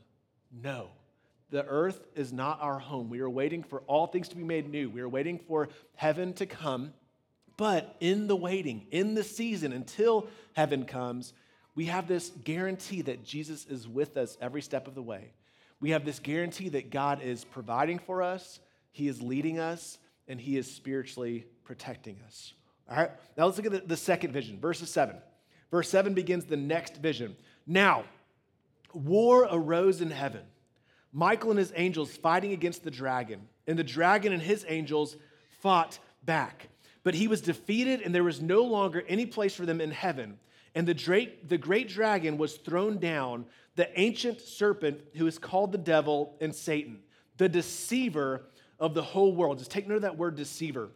No. 0.52 0.90
The 1.50 1.64
earth 1.64 2.02
is 2.16 2.34
not 2.34 2.60
our 2.62 2.80
home. 2.80 3.10
We 3.10 3.22
are 3.22 3.30
waiting 3.30 3.64
for 3.64 3.82
all 3.82 4.08
things 4.08 4.28
to 4.30 4.36
be 4.36 4.44
made 4.44 4.68
new. 4.68 4.90
We 4.90 5.02
are 5.02 5.08
waiting 5.08 5.40
for 5.40 5.70
heaven 5.96 6.34
to 6.34 6.46
come. 6.46 6.94
But 7.56 7.96
in 8.00 8.28
the 8.28 8.36
waiting, 8.36 8.88
in 8.92 9.14
the 9.14 9.24
season 9.24 9.72
until 9.72 10.28
heaven 10.54 10.86
comes, 10.86 11.34
we 11.78 11.86
have 11.86 12.08
this 12.08 12.32
guarantee 12.44 13.04
that 13.04 13.24
Jesus 13.24 13.68
is 13.68 13.88
with 13.88 14.18
us 14.18 14.36
every 14.42 14.64
step 14.64 14.88
of 14.88 14.96
the 14.96 15.02
way. 15.04 15.32
We 15.80 15.92
have 15.92 16.06
this 16.06 16.18
guarantee 16.18 16.70
that 16.70 16.90
God 16.90 17.22
is 17.22 17.46
providing 17.46 18.00
for 18.00 18.24
us, 18.24 18.60
He 18.92 19.08
is 19.08 19.22
leading 19.22 19.60
us, 19.60 20.00
and 20.28 20.42
He 20.42 20.58
is 20.58 20.70
spiritually 20.70 21.46
protecting 21.64 22.18
us. 22.26 22.54
All 22.90 22.98
right, 22.98 23.12
now 23.38 23.46
let's 23.46 23.58
look 23.60 23.72
at 23.72 23.88
the, 23.88 23.96
second 23.96 24.34
vision, 24.34 24.60
verses 24.60 24.90
7. 24.90 25.18
Verse 25.70 25.88
7 25.88 26.16
begins 26.16 26.46
the 26.46 26.58
next 26.58 26.98
vision. 26.98 27.36
Now, 27.68 28.06
war 28.92 29.48
arose 29.52 30.02
in 30.02 30.10
heaven. 30.10 30.42
Michael 31.14 31.52
and 31.52 31.60
his 31.60 31.74
angels 31.76 32.18
fighting 32.18 32.54
against 32.54 32.84
the 32.84 32.92
dragon, 32.92 33.48
and 33.68 33.78
the 33.78 33.84
dragon 33.84 34.34
and 34.34 34.42
his 34.42 34.66
angels 34.68 35.16
fought 35.62 36.00
back. 36.26 36.70
But 37.04 37.14
he 37.14 37.28
was 37.28 37.42
defeated, 37.42 38.02
and 38.02 38.16
there 38.16 38.24
was 38.24 38.42
no 38.42 38.64
longer 38.64 39.04
any 39.08 39.28
place 39.28 39.54
for 39.54 39.68
them 39.68 39.80
in 39.80 39.92
heaven. 39.92 40.40
And 40.78 40.88
the 40.88 41.30
the 41.48 41.58
great 41.58 41.90
dragon 41.90 42.38
was 42.38 42.58
thrown 42.58 43.00
down, 43.00 43.48
the 43.76 43.90
ancient 44.00 44.40
serpent 44.40 45.02
who 45.16 45.26
is 45.26 45.40
called 45.40 45.72
the 45.72 45.80
devil 45.80 46.38
and 46.40 46.54
Satan, 46.54 47.00
the 47.38 47.50
deceiver 47.50 48.44
of 48.80 48.94
the 48.94 49.02
whole 49.02 49.34
world. 49.34 49.58
Just 49.58 49.72
take 49.72 49.88
note 49.88 49.96
of 49.96 50.02
that 50.04 50.20
word 50.20 50.36
deceiver. 50.36 50.90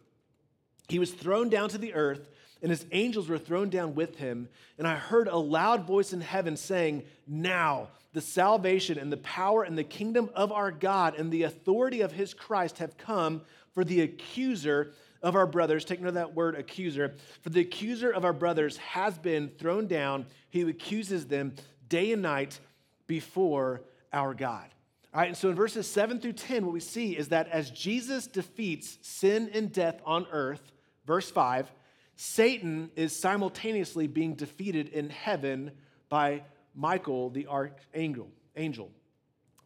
He 0.86 1.00
was 1.00 1.10
thrown 1.10 1.48
down 1.48 1.68
to 1.70 1.78
the 1.78 1.94
earth, 1.94 2.28
and 2.62 2.70
his 2.70 2.86
angels 2.92 3.28
were 3.28 3.38
thrown 3.38 3.70
down 3.70 3.96
with 3.96 4.18
him. 4.18 4.48
And 4.78 4.86
I 4.86 4.94
heard 4.94 5.26
a 5.26 5.36
loud 5.36 5.84
voice 5.84 6.12
in 6.12 6.20
heaven 6.20 6.56
saying, 6.56 7.02
Now 7.26 7.88
the 8.12 8.20
salvation 8.20 9.00
and 9.00 9.10
the 9.10 9.16
power 9.16 9.64
and 9.64 9.76
the 9.76 9.82
kingdom 9.82 10.30
of 10.36 10.52
our 10.52 10.70
God 10.70 11.16
and 11.18 11.32
the 11.32 11.42
authority 11.42 12.02
of 12.02 12.12
his 12.12 12.34
Christ 12.34 12.78
have 12.78 12.96
come, 12.96 13.42
for 13.74 13.82
the 13.82 14.02
accuser 14.02 14.92
of 15.22 15.36
our 15.36 15.46
brothers, 15.46 15.84
take 15.84 16.00
note 16.00 16.08
of 16.08 16.14
that 16.14 16.34
word 16.34 16.54
accuser, 16.54 17.14
for 17.42 17.50
the 17.50 17.60
accuser 17.60 18.10
of 18.10 18.24
our 18.24 18.32
brothers 18.32 18.76
has 18.78 19.16
been 19.18 19.48
thrown 19.58 19.86
down. 19.86 20.26
He 20.50 20.62
accuses 20.62 21.26
them 21.26 21.54
day 21.88 22.12
and 22.12 22.22
night 22.22 22.58
before 23.06 23.82
our 24.12 24.34
God. 24.34 24.68
All 25.14 25.20
right, 25.20 25.28
and 25.28 25.36
so 25.36 25.50
in 25.50 25.54
verses 25.54 25.86
7 25.86 26.20
through 26.20 26.32
10, 26.32 26.64
what 26.64 26.72
we 26.72 26.80
see 26.80 27.16
is 27.16 27.28
that 27.28 27.48
as 27.48 27.70
Jesus 27.70 28.26
defeats 28.26 28.98
sin 29.02 29.50
and 29.52 29.70
death 29.70 30.00
on 30.06 30.26
earth, 30.32 30.72
verse 31.06 31.30
5, 31.30 31.70
Satan 32.16 32.90
is 32.96 33.14
simultaneously 33.14 34.06
being 34.06 34.34
defeated 34.34 34.88
in 34.88 35.10
heaven 35.10 35.72
by 36.08 36.42
Michael, 36.74 37.30
the 37.30 37.46
archangel. 37.46 38.30
Angel. 38.56 38.90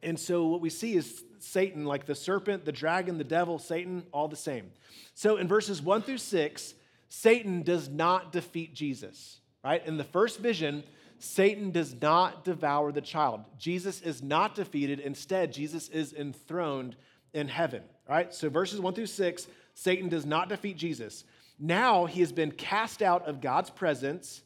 And 0.02 0.18
so 0.18 0.46
what 0.46 0.60
we 0.60 0.70
see 0.70 0.94
is 0.96 1.24
Satan, 1.42 1.84
like 1.84 2.06
the 2.06 2.14
serpent, 2.14 2.64
the 2.64 2.72
dragon, 2.72 3.18
the 3.18 3.24
devil, 3.24 3.58
Satan, 3.58 4.04
all 4.12 4.28
the 4.28 4.36
same. 4.36 4.70
So 5.14 5.36
in 5.36 5.48
verses 5.48 5.82
one 5.82 6.02
through 6.02 6.18
six, 6.18 6.74
Satan 7.08 7.62
does 7.62 7.88
not 7.88 8.32
defeat 8.32 8.74
Jesus, 8.74 9.40
right? 9.64 9.84
In 9.86 9.96
the 9.96 10.04
first 10.04 10.40
vision, 10.40 10.84
Satan 11.18 11.70
does 11.70 11.94
not 12.00 12.44
devour 12.44 12.92
the 12.92 13.00
child. 13.00 13.40
Jesus 13.58 14.02
is 14.02 14.22
not 14.22 14.54
defeated. 14.54 15.00
Instead, 15.00 15.52
Jesus 15.52 15.88
is 15.88 16.12
enthroned 16.12 16.96
in 17.32 17.48
heaven, 17.48 17.82
right? 18.08 18.34
So 18.34 18.50
verses 18.50 18.80
one 18.80 18.94
through 18.94 19.06
six, 19.06 19.46
Satan 19.74 20.08
does 20.08 20.26
not 20.26 20.48
defeat 20.48 20.76
Jesus. 20.76 21.24
Now 21.58 22.06
he 22.06 22.20
has 22.20 22.32
been 22.32 22.50
cast 22.50 23.02
out 23.02 23.26
of 23.26 23.40
God's 23.40 23.70
presence 23.70 24.42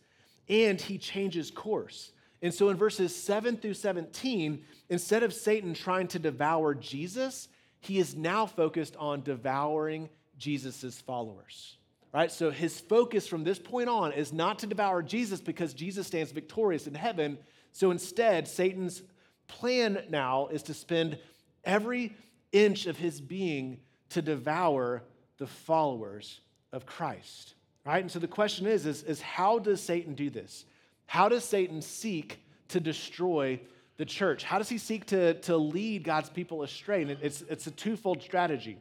and 0.48 0.80
he 0.80 0.98
changes 0.98 1.50
course. 1.50 2.12
And 2.42 2.54
so 2.54 2.70
in 2.70 2.76
verses 2.76 3.14
7 3.14 3.56
through 3.56 3.74
17, 3.74 4.64
instead 4.88 5.22
of 5.22 5.34
Satan 5.34 5.74
trying 5.74 6.08
to 6.08 6.18
devour 6.18 6.74
Jesus, 6.74 7.48
he 7.80 7.98
is 7.98 8.16
now 8.16 8.46
focused 8.46 8.96
on 8.96 9.22
devouring 9.22 10.08
Jesus' 10.38 11.00
followers. 11.00 11.76
Right? 12.12 12.32
So 12.32 12.50
his 12.50 12.80
focus 12.80 13.26
from 13.26 13.44
this 13.44 13.58
point 13.58 13.88
on 13.88 14.12
is 14.12 14.32
not 14.32 14.58
to 14.60 14.66
devour 14.66 15.02
Jesus 15.02 15.40
because 15.40 15.74
Jesus 15.74 16.06
stands 16.06 16.32
victorious 16.32 16.86
in 16.86 16.94
heaven. 16.94 17.38
So 17.72 17.90
instead, 17.90 18.48
Satan's 18.48 19.02
plan 19.46 20.02
now 20.08 20.48
is 20.48 20.62
to 20.64 20.74
spend 20.74 21.18
every 21.64 22.16
inch 22.52 22.86
of 22.86 22.96
his 22.96 23.20
being 23.20 23.78
to 24.10 24.22
devour 24.22 25.04
the 25.38 25.46
followers 25.46 26.40
of 26.72 26.84
Christ. 26.84 27.54
Right? 27.84 28.02
And 28.02 28.10
so 28.10 28.18
the 28.18 28.28
question 28.28 28.66
is, 28.66 28.86
is, 28.86 29.02
is 29.04 29.20
how 29.20 29.58
does 29.58 29.80
Satan 29.80 30.14
do 30.14 30.30
this? 30.30 30.64
How 31.10 31.28
does 31.28 31.42
Satan 31.42 31.82
seek 31.82 32.38
to 32.68 32.78
destroy 32.78 33.58
the 33.96 34.04
church? 34.04 34.44
How 34.44 34.58
does 34.58 34.68
he 34.68 34.78
seek 34.78 35.06
to, 35.06 35.34
to 35.40 35.56
lead 35.56 36.04
God's 36.04 36.30
people 36.30 36.62
astray? 36.62 37.02
And 37.02 37.10
it's, 37.10 37.42
it's 37.42 37.66
a 37.66 37.72
twofold 37.72 38.22
strategy 38.22 38.78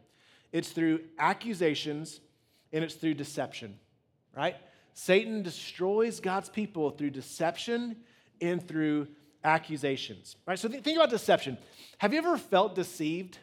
it's 0.51 0.69
through 0.69 0.99
accusations 1.17 2.19
and 2.71 2.83
it's 2.83 2.93
through 2.93 3.15
deception, 3.15 3.79
right? 4.37 4.55
Satan 4.93 5.41
destroys 5.41 6.19
God's 6.19 6.49
people 6.49 6.91
through 6.91 7.09
deception 7.09 7.95
and 8.39 8.65
through 8.65 9.07
accusations, 9.43 10.35
right? 10.45 10.59
So 10.59 10.67
th- 10.67 10.83
think 10.83 10.97
about 10.99 11.09
deception. 11.09 11.57
Have 11.97 12.13
you 12.13 12.19
ever 12.19 12.37
felt 12.37 12.75
deceived? 12.75 13.39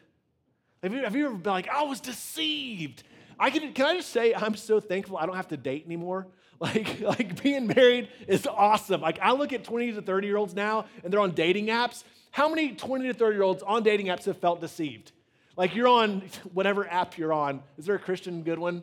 Have 0.84 0.94
you, 0.94 1.02
have 1.02 1.16
you 1.16 1.26
ever 1.26 1.34
been 1.34 1.52
like, 1.52 1.68
I 1.68 1.82
was 1.82 1.98
deceived? 1.98 3.02
I 3.36 3.50
can, 3.50 3.72
can 3.72 3.86
I 3.86 3.96
just 3.96 4.10
say, 4.10 4.32
I'm 4.32 4.54
so 4.54 4.78
thankful 4.78 5.18
I 5.18 5.26
don't 5.26 5.34
have 5.34 5.48
to 5.48 5.56
date 5.56 5.86
anymore. 5.86 6.28
Like, 6.60 7.00
like 7.00 7.42
being 7.42 7.66
married 7.66 8.08
is 8.26 8.46
awesome. 8.46 9.02
Like 9.02 9.18
I 9.20 9.32
look 9.32 9.52
at 9.52 9.62
20 9.62 9.92
to 9.92 10.00
30 10.00 10.26
year 10.26 10.38
olds 10.38 10.54
now 10.54 10.86
and 11.04 11.12
they're 11.12 11.20
on 11.20 11.32
dating 11.32 11.66
apps. 11.66 12.02
How 12.30 12.48
many 12.48 12.72
20 12.72 13.08
to 13.08 13.12
30 13.12 13.34
year 13.36 13.42
olds 13.42 13.62
on 13.62 13.82
dating 13.82 14.06
apps 14.06 14.24
have 14.24 14.38
felt 14.38 14.62
deceived? 14.62 15.12
Like 15.56 15.74
you're 15.74 15.88
on 15.88 16.22
whatever 16.54 16.86
app 16.90 17.18
you're 17.18 17.32
on. 17.32 17.62
Is 17.76 17.84
there 17.84 17.94
a 17.94 17.98
Christian 17.98 18.42
good 18.42 18.58
one? 18.58 18.82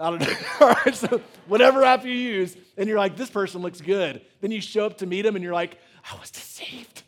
I 0.00 0.10
don't 0.10 0.20
know. 0.20 0.34
All 0.60 0.68
right, 0.68 0.94
so 0.94 1.20
whatever 1.46 1.82
app 1.82 2.04
you 2.04 2.12
use, 2.12 2.56
and 2.76 2.88
you're 2.88 2.98
like, 2.98 3.16
this 3.16 3.30
person 3.30 3.62
looks 3.62 3.80
good. 3.80 4.20
Then 4.40 4.50
you 4.50 4.60
show 4.60 4.84
up 4.84 4.98
to 4.98 5.06
meet 5.06 5.22
them, 5.22 5.36
and 5.36 5.42
you're 5.42 5.54
like, 5.54 5.78
I 6.10 6.18
was 6.20 6.30
deceived. 6.30 7.02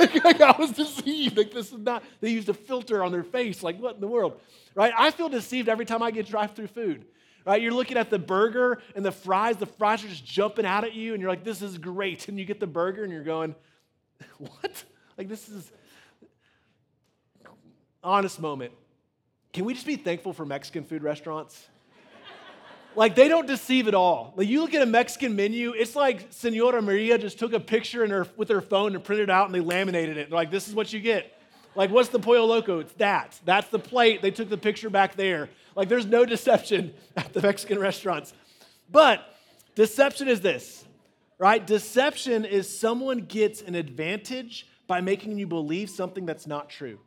like, 0.00 0.40
I 0.40 0.54
was 0.58 0.72
deceived. 0.72 1.36
Like 1.36 1.52
this 1.52 1.72
is 1.72 1.78
not. 1.78 2.02
They 2.20 2.30
used 2.30 2.48
a 2.48 2.54
filter 2.54 3.02
on 3.02 3.12
their 3.12 3.24
face. 3.24 3.62
Like 3.62 3.80
what 3.80 3.94
in 3.94 4.00
the 4.00 4.08
world, 4.08 4.40
right? 4.74 4.92
I 4.96 5.10
feel 5.10 5.28
deceived 5.28 5.68
every 5.68 5.84
time 5.84 6.02
I 6.02 6.10
get 6.10 6.26
drive-through 6.26 6.68
food. 6.68 7.06
Right? 7.46 7.62
You're 7.62 7.72
looking 7.72 7.96
at 7.96 8.10
the 8.10 8.18
burger 8.18 8.82
and 8.96 9.04
the 9.04 9.12
fries. 9.12 9.56
The 9.56 9.66
fries 9.66 10.04
are 10.04 10.08
just 10.08 10.26
jumping 10.26 10.66
out 10.66 10.82
at 10.82 10.94
you, 10.94 11.14
and 11.14 11.20
you're 11.20 11.30
like, 11.30 11.44
this 11.44 11.62
is 11.62 11.78
great. 11.78 12.28
And 12.28 12.38
you 12.38 12.44
get 12.44 12.58
the 12.58 12.66
burger, 12.66 13.04
and 13.04 13.12
you're 13.12 13.22
going, 13.22 13.54
what? 14.38 14.84
Like 15.16 15.28
this 15.28 15.48
is 15.48 15.70
honest 18.02 18.40
moment. 18.40 18.72
Can 19.52 19.64
we 19.64 19.74
just 19.74 19.86
be 19.86 19.96
thankful 19.96 20.32
for 20.32 20.44
Mexican 20.44 20.84
food 20.84 21.02
restaurants? 21.02 21.66
like 22.96 23.14
they 23.14 23.28
don't 23.28 23.46
deceive 23.46 23.88
at 23.88 23.94
all. 23.94 24.34
Like 24.36 24.48
you 24.48 24.60
look 24.60 24.74
at 24.74 24.82
a 24.82 24.86
Mexican 24.86 25.34
menu, 25.34 25.72
it's 25.72 25.96
like 25.96 26.26
Senora 26.30 26.82
Maria 26.82 27.16
just 27.16 27.38
took 27.38 27.52
a 27.52 27.60
picture 27.60 28.04
in 28.04 28.10
her, 28.10 28.26
with 28.36 28.48
her 28.48 28.60
phone 28.60 28.94
and 28.94 29.02
printed 29.02 29.28
it 29.28 29.32
out 29.32 29.46
and 29.46 29.54
they 29.54 29.60
laminated 29.60 30.18
it. 30.18 30.28
They're 30.28 30.36
like, 30.36 30.50
this 30.50 30.68
is 30.68 30.74
what 30.74 30.92
you 30.92 31.00
get. 31.00 31.32
Like, 31.74 31.90
what's 31.90 32.08
the 32.08 32.18
pollo 32.18 32.44
loco? 32.44 32.80
It's 32.80 32.92
that. 32.94 33.38
That's 33.44 33.68
the 33.68 33.78
plate. 33.78 34.22
They 34.22 34.30
took 34.30 34.48
the 34.48 34.56
picture 34.56 34.90
back 34.90 35.14
there. 35.14 35.50
Like, 35.76 35.88
there's 35.88 36.06
no 36.06 36.24
deception 36.24 36.94
at 37.16 37.32
the 37.32 37.42
Mexican 37.42 37.78
restaurants. 37.78 38.34
But 38.90 39.22
deception 39.76 40.26
is 40.26 40.40
this, 40.40 40.84
right? 41.38 41.64
Deception 41.64 42.44
is 42.44 42.78
someone 42.78 43.18
gets 43.18 43.62
an 43.62 43.76
advantage 43.76 44.66
by 44.86 45.00
making 45.00 45.38
you 45.38 45.46
believe 45.46 45.90
something 45.90 46.26
that's 46.26 46.46
not 46.46 46.70
true, 46.70 46.98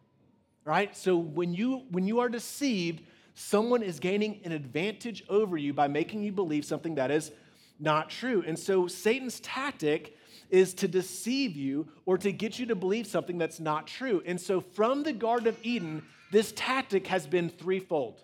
right? 0.65 0.95
So 0.95 1.17
when 1.17 1.53
you 1.53 1.83
when 1.91 2.05
you 2.05 2.19
are 2.19 2.29
deceived, 2.29 3.01
someone 3.33 3.81
is 3.81 3.99
gaining 3.99 4.41
an 4.43 4.51
advantage 4.51 5.23
over 5.29 5.57
you 5.57 5.73
by 5.73 5.87
making 5.87 6.23
you 6.23 6.31
believe 6.31 6.65
something 6.65 6.95
that 6.95 7.09
is 7.09 7.31
not 7.79 8.09
true. 8.09 8.43
And 8.45 8.59
so 8.59 8.87
Satan's 8.87 9.39
tactic 9.39 10.17
is 10.49 10.73
to 10.75 10.87
deceive 10.87 11.55
you 11.55 11.87
or 12.05 12.17
to 12.17 12.31
get 12.31 12.59
you 12.59 12.65
to 12.65 12.75
believe 12.75 13.07
something 13.07 13.37
that's 13.37 13.59
not 13.59 13.87
true. 13.87 14.21
And 14.25 14.39
so 14.39 14.59
from 14.59 15.03
the 15.03 15.13
Garden 15.13 15.47
of 15.47 15.57
Eden, 15.63 16.03
this 16.31 16.51
tactic 16.55 17.07
has 17.07 17.25
been 17.25 17.49
threefold. 17.49 18.21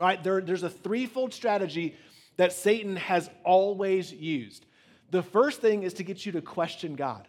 Right, 0.00 0.22
there, 0.22 0.40
there's 0.40 0.62
a 0.62 0.70
threefold 0.70 1.34
strategy 1.34 1.94
that 2.36 2.52
Satan 2.52 2.96
has 2.96 3.28
always 3.44 4.12
used. 4.12 4.64
The 5.10 5.22
first 5.22 5.60
thing 5.60 5.82
is 5.82 5.94
to 5.94 6.04
get 6.04 6.24
you 6.24 6.32
to 6.32 6.40
question 6.40 6.94
God. 6.94 7.28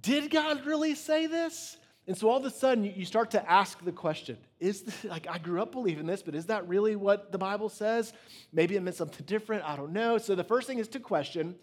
Did 0.00 0.30
God 0.30 0.64
really 0.64 0.94
say 0.94 1.26
this? 1.26 1.76
And 2.06 2.16
so 2.16 2.30
all 2.30 2.38
of 2.38 2.44
a 2.44 2.50
sudden, 2.50 2.84
you 2.84 3.04
start 3.04 3.32
to 3.32 3.50
ask 3.50 3.84
the 3.84 3.92
question 3.92 4.38
Is 4.60 4.82
this, 4.82 5.04
like, 5.04 5.26
I 5.28 5.38
grew 5.38 5.60
up 5.60 5.72
believing 5.72 6.06
this, 6.06 6.22
but 6.22 6.34
is 6.34 6.46
that 6.46 6.68
really 6.68 6.96
what 6.96 7.32
the 7.32 7.38
Bible 7.38 7.68
says? 7.68 8.12
Maybe 8.52 8.76
it 8.76 8.82
meant 8.82 8.96
something 8.96 9.26
different. 9.26 9.64
I 9.64 9.76
don't 9.76 9.92
know. 9.92 10.18
So 10.18 10.34
the 10.34 10.44
first 10.44 10.66
thing 10.66 10.78
is 10.78 10.88
to 10.88 11.00
question. 11.00 11.56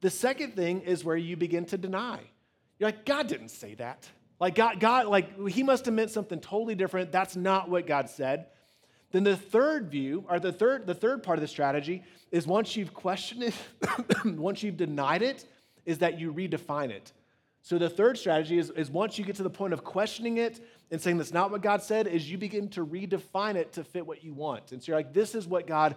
The 0.00 0.10
second 0.10 0.54
thing 0.56 0.80
is 0.80 1.04
where 1.04 1.16
you 1.16 1.36
begin 1.36 1.64
to 1.66 1.78
deny. 1.78 2.20
You're 2.78 2.88
like, 2.88 3.04
God 3.04 3.28
didn't 3.28 3.50
say 3.50 3.74
that. 3.76 4.08
Like, 4.40 4.56
God, 4.56 4.80
God, 4.80 5.06
like, 5.06 5.48
He 5.48 5.62
must 5.62 5.86
have 5.86 5.94
meant 5.94 6.10
something 6.10 6.40
totally 6.40 6.74
different. 6.74 7.12
That's 7.12 7.36
not 7.36 7.70
what 7.70 7.86
God 7.86 8.10
said. 8.10 8.46
Then 9.12 9.24
the 9.24 9.36
third 9.36 9.90
view, 9.90 10.24
or 10.28 10.40
the 10.40 10.52
third, 10.52 10.86
the 10.86 10.94
third 10.94 11.22
part 11.22 11.38
of 11.38 11.42
the 11.42 11.48
strategy, 11.48 12.02
is 12.30 12.46
once 12.46 12.76
you've 12.76 12.94
questioned 12.94 13.44
it, 13.44 13.54
once 14.24 14.62
you've 14.62 14.78
denied 14.78 15.22
it, 15.22 15.46
is 15.84 15.98
that 15.98 16.18
you 16.18 16.32
redefine 16.32 16.90
it. 16.90 17.12
So 17.60 17.78
the 17.78 17.90
third 17.90 18.18
strategy 18.18 18.58
is, 18.58 18.70
is 18.70 18.90
once 18.90 19.18
you 19.18 19.24
get 19.24 19.36
to 19.36 19.42
the 19.42 19.50
point 19.50 19.72
of 19.72 19.84
questioning 19.84 20.38
it 20.38 20.60
and 20.90 21.00
saying 21.00 21.18
that's 21.18 21.32
not 21.32 21.50
what 21.50 21.62
God 21.62 21.82
said, 21.82 22.08
is 22.08 22.28
you 22.28 22.36
begin 22.36 22.68
to 22.70 22.84
redefine 22.84 23.54
it 23.54 23.72
to 23.74 23.84
fit 23.84 24.04
what 24.04 24.24
you 24.24 24.32
want. 24.32 24.72
And 24.72 24.82
so 24.82 24.90
you're 24.90 24.98
like, 24.98 25.12
this 25.12 25.34
is 25.34 25.46
what 25.46 25.66
God 25.66 25.94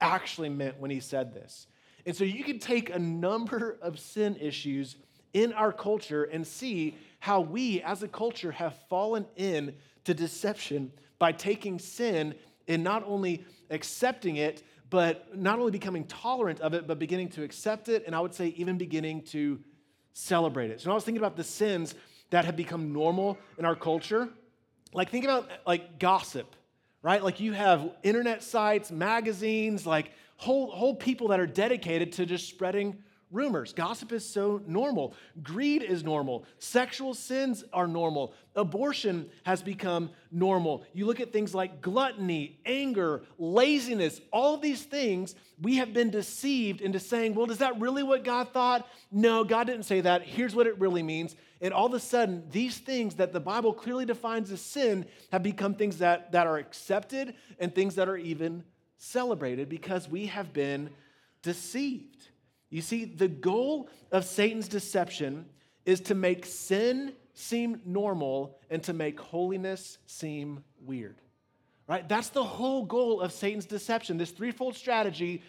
actually 0.00 0.48
meant 0.48 0.80
when 0.80 0.90
he 0.90 1.00
said 1.00 1.32
this. 1.32 1.68
And 2.04 2.16
so 2.16 2.24
you 2.24 2.44
can 2.44 2.58
take 2.58 2.90
a 2.90 2.98
number 2.98 3.78
of 3.80 3.98
sin 3.98 4.36
issues 4.40 4.96
in 5.34 5.52
our 5.52 5.72
culture 5.72 6.24
and 6.24 6.46
see 6.46 6.96
how 7.20 7.40
we 7.40 7.80
as 7.82 8.02
a 8.02 8.08
culture 8.08 8.52
have 8.52 8.74
fallen 8.88 9.26
in 9.36 9.74
to 10.04 10.14
deception 10.14 10.92
by 11.18 11.32
taking 11.32 11.78
sin 11.78 12.34
and 12.68 12.82
not 12.84 13.04
only 13.06 13.44
accepting 13.70 14.36
it, 14.36 14.62
but 14.90 15.36
not 15.36 15.58
only 15.58 15.72
becoming 15.72 16.04
tolerant 16.04 16.60
of 16.60 16.74
it, 16.74 16.86
but 16.86 16.98
beginning 16.98 17.28
to 17.30 17.42
accept 17.42 17.88
it, 17.88 18.04
and 18.06 18.14
I 18.14 18.20
would 18.20 18.34
say 18.34 18.48
even 18.48 18.78
beginning 18.78 19.22
to 19.22 19.58
celebrate 20.12 20.70
it. 20.70 20.80
So 20.80 20.90
I 20.90 20.94
was 20.94 21.04
thinking 21.04 21.20
about 21.20 21.36
the 21.36 21.44
sins 21.44 21.94
that 22.30 22.44
have 22.44 22.56
become 22.56 22.92
normal 22.92 23.38
in 23.58 23.64
our 23.64 23.74
culture. 23.74 24.28
Like 24.92 25.10
think 25.10 25.24
about 25.24 25.48
like 25.66 25.98
gossip, 25.98 26.54
right? 27.02 27.22
Like 27.22 27.40
you 27.40 27.52
have 27.52 27.90
internet 28.02 28.42
sites, 28.42 28.90
magazines, 28.90 29.86
like 29.86 30.12
whole 30.36 30.70
whole 30.70 30.94
people 30.94 31.28
that 31.28 31.40
are 31.40 31.46
dedicated 31.46 32.12
to 32.12 32.26
just 32.26 32.48
spreading 32.48 32.96
rumors. 33.34 33.72
Gossip 33.72 34.12
is 34.12 34.24
so 34.24 34.62
normal. 34.66 35.14
Greed 35.42 35.82
is 35.82 36.04
normal. 36.04 36.44
Sexual 36.58 37.14
sins 37.14 37.64
are 37.72 37.86
normal. 37.86 38.32
Abortion 38.56 39.28
has 39.42 39.62
become 39.62 40.10
normal. 40.30 40.84
You 40.92 41.06
look 41.06 41.20
at 41.20 41.32
things 41.32 41.54
like 41.54 41.80
gluttony, 41.82 42.58
anger, 42.64 43.24
laziness, 43.38 44.20
all 44.32 44.56
these 44.56 44.82
things, 44.82 45.34
we 45.60 45.76
have 45.76 45.92
been 45.92 46.10
deceived 46.10 46.80
into 46.80 47.00
saying, 47.00 47.34
well, 47.34 47.50
is 47.50 47.58
that 47.58 47.80
really 47.80 48.02
what 48.02 48.24
God 48.24 48.50
thought? 48.52 48.86
No, 49.10 49.44
God 49.44 49.66
didn't 49.66 49.84
say 49.84 50.00
that. 50.00 50.22
Here's 50.22 50.54
what 50.54 50.66
it 50.66 50.78
really 50.78 51.02
means. 51.02 51.36
And 51.60 51.74
all 51.74 51.86
of 51.86 51.94
a 51.94 52.00
sudden, 52.00 52.44
these 52.50 52.78
things 52.78 53.14
that 53.16 53.32
the 53.32 53.40
Bible 53.40 53.72
clearly 53.72 54.04
defines 54.04 54.52
as 54.52 54.60
sin 54.60 55.06
have 55.32 55.42
become 55.42 55.74
things 55.74 55.98
that, 55.98 56.32
that 56.32 56.46
are 56.46 56.58
accepted 56.58 57.34
and 57.58 57.74
things 57.74 57.94
that 57.96 58.08
are 58.08 58.16
even 58.16 58.64
celebrated 58.98 59.68
because 59.68 60.08
we 60.08 60.26
have 60.26 60.52
been 60.52 60.90
deceived. 61.42 62.13
You 62.74 62.82
see, 62.82 63.04
the 63.04 63.28
goal 63.28 63.88
of 64.10 64.24
Satan's 64.24 64.66
deception 64.66 65.46
is 65.86 66.00
to 66.00 66.16
make 66.16 66.44
sin 66.44 67.12
seem 67.32 67.80
normal 67.84 68.58
and 68.68 68.82
to 68.82 68.92
make 68.92 69.20
holiness 69.20 69.98
seem 70.06 70.64
weird. 70.80 71.14
Right? 71.86 72.08
That's 72.08 72.30
the 72.30 72.42
whole 72.42 72.84
goal 72.84 73.20
of 73.20 73.30
Satan's 73.30 73.64
deception. 73.64 74.18
This 74.18 74.32
threefold 74.32 74.74
strategy 74.74 75.40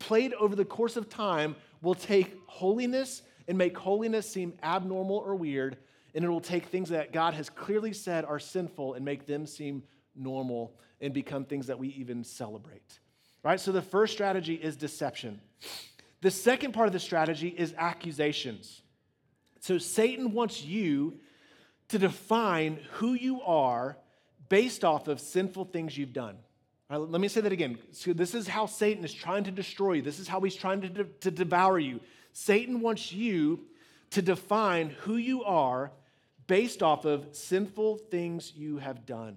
played 0.00 0.34
over 0.34 0.56
the 0.56 0.64
course 0.64 0.96
of 0.96 1.08
time 1.08 1.54
will 1.82 1.94
take 1.94 2.36
holiness 2.46 3.22
and 3.46 3.56
make 3.56 3.78
holiness 3.78 4.28
seem 4.28 4.52
abnormal 4.64 5.18
or 5.18 5.36
weird, 5.36 5.76
and 6.16 6.24
it 6.24 6.28
will 6.28 6.40
take 6.40 6.66
things 6.66 6.88
that 6.88 7.12
God 7.12 7.32
has 7.34 7.48
clearly 7.48 7.92
said 7.92 8.24
are 8.24 8.40
sinful 8.40 8.94
and 8.94 9.04
make 9.04 9.24
them 9.24 9.46
seem 9.46 9.84
normal 10.16 10.74
and 11.00 11.14
become 11.14 11.44
things 11.44 11.68
that 11.68 11.78
we 11.78 11.90
even 11.90 12.24
celebrate. 12.24 12.98
Right? 13.44 13.60
So 13.60 13.70
the 13.70 13.82
first 13.82 14.12
strategy 14.12 14.54
is 14.54 14.74
deception. 14.74 15.40
The 16.22 16.30
second 16.30 16.72
part 16.72 16.86
of 16.86 16.92
the 16.92 17.00
strategy 17.00 17.48
is 17.48 17.74
accusations. 17.76 18.80
So 19.60 19.78
Satan 19.78 20.32
wants 20.32 20.64
you 20.64 21.18
to 21.88 21.98
define 21.98 22.78
who 22.92 23.12
you 23.12 23.42
are 23.42 23.98
based 24.48 24.84
off 24.84 25.08
of 25.08 25.20
sinful 25.20 25.66
things 25.66 25.98
you've 25.98 26.12
done. 26.12 26.36
Right, 26.88 26.98
let 26.98 27.20
me 27.20 27.28
say 27.28 27.40
that 27.40 27.52
again. 27.52 27.78
So 27.90 28.12
this 28.12 28.34
is 28.34 28.46
how 28.46 28.66
Satan 28.66 29.04
is 29.04 29.12
trying 29.12 29.44
to 29.44 29.50
destroy 29.50 29.94
you. 29.94 30.02
This 30.02 30.20
is 30.20 30.28
how 30.28 30.40
he's 30.40 30.54
trying 30.54 30.80
to, 30.82 30.88
de- 30.88 31.04
to 31.04 31.30
devour 31.30 31.78
you. 31.78 32.00
Satan 32.32 32.80
wants 32.80 33.12
you 33.12 33.60
to 34.10 34.22
define 34.22 34.90
who 35.00 35.16
you 35.16 35.42
are 35.42 35.90
based 36.46 36.82
off 36.82 37.04
of 37.04 37.26
sinful 37.32 37.96
things 37.96 38.52
you 38.54 38.78
have 38.78 39.06
done. 39.06 39.36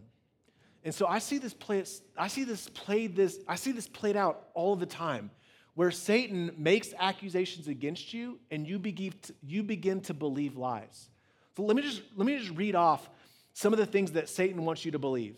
And 0.84 0.94
so 0.94 1.08
I 1.08 1.18
see 1.18 1.40
this 1.40 1.54
play, 1.54 1.84
I 2.16 2.28
see 2.28 2.44
this 2.44 2.70
played 2.70 3.16
this, 3.16 3.40
I 3.48 3.56
see 3.56 3.72
this 3.72 3.88
played 3.88 4.16
out 4.16 4.50
all 4.54 4.76
the 4.76 4.86
time 4.86 5.32
where 5.76 5.92
Satan 5.92 6.52
makes 6.58 6.94
accusations 6.98 7.68
against 7.68 8.14
you 8.14 8.40
and 8.50 8.68
you 8.68 8.80
begin 8.80 9.14
to, 9.24 9.34
you 9.44 9.62
begin 9.62 10.02
to 10.02 10.14
believe 10.14 10.58
lies. 10.58 11.10
So 11.56 11.64
let 11.64 11.76
me 11.76 11.82
just 11.82 12.02
let 12.16 12.26
me 12.26 12.38
just 12.38 12.52
read 12.58 12.76
off 12.76 13.10
some 13.54 13.72
of 13.72 13.80
the 13.80 13.86
things 13.86 14.14
that 14.14 14.28
Satan 14.28 14.66
wants 14.66 14.84
you 14.84 14.92
to 14.92 15.00
believe. 15.00 15.38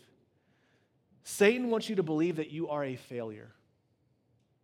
Satan 1.24 1.70
wants 1.70 1.90
you 1.90 1.98
to 1.98 2.04
believe 2.04 2.38
that 2.38 2.52
you 2.52 2.70
are 2.70 2.84
a 2.84 2.96
failure. 2.96 3.52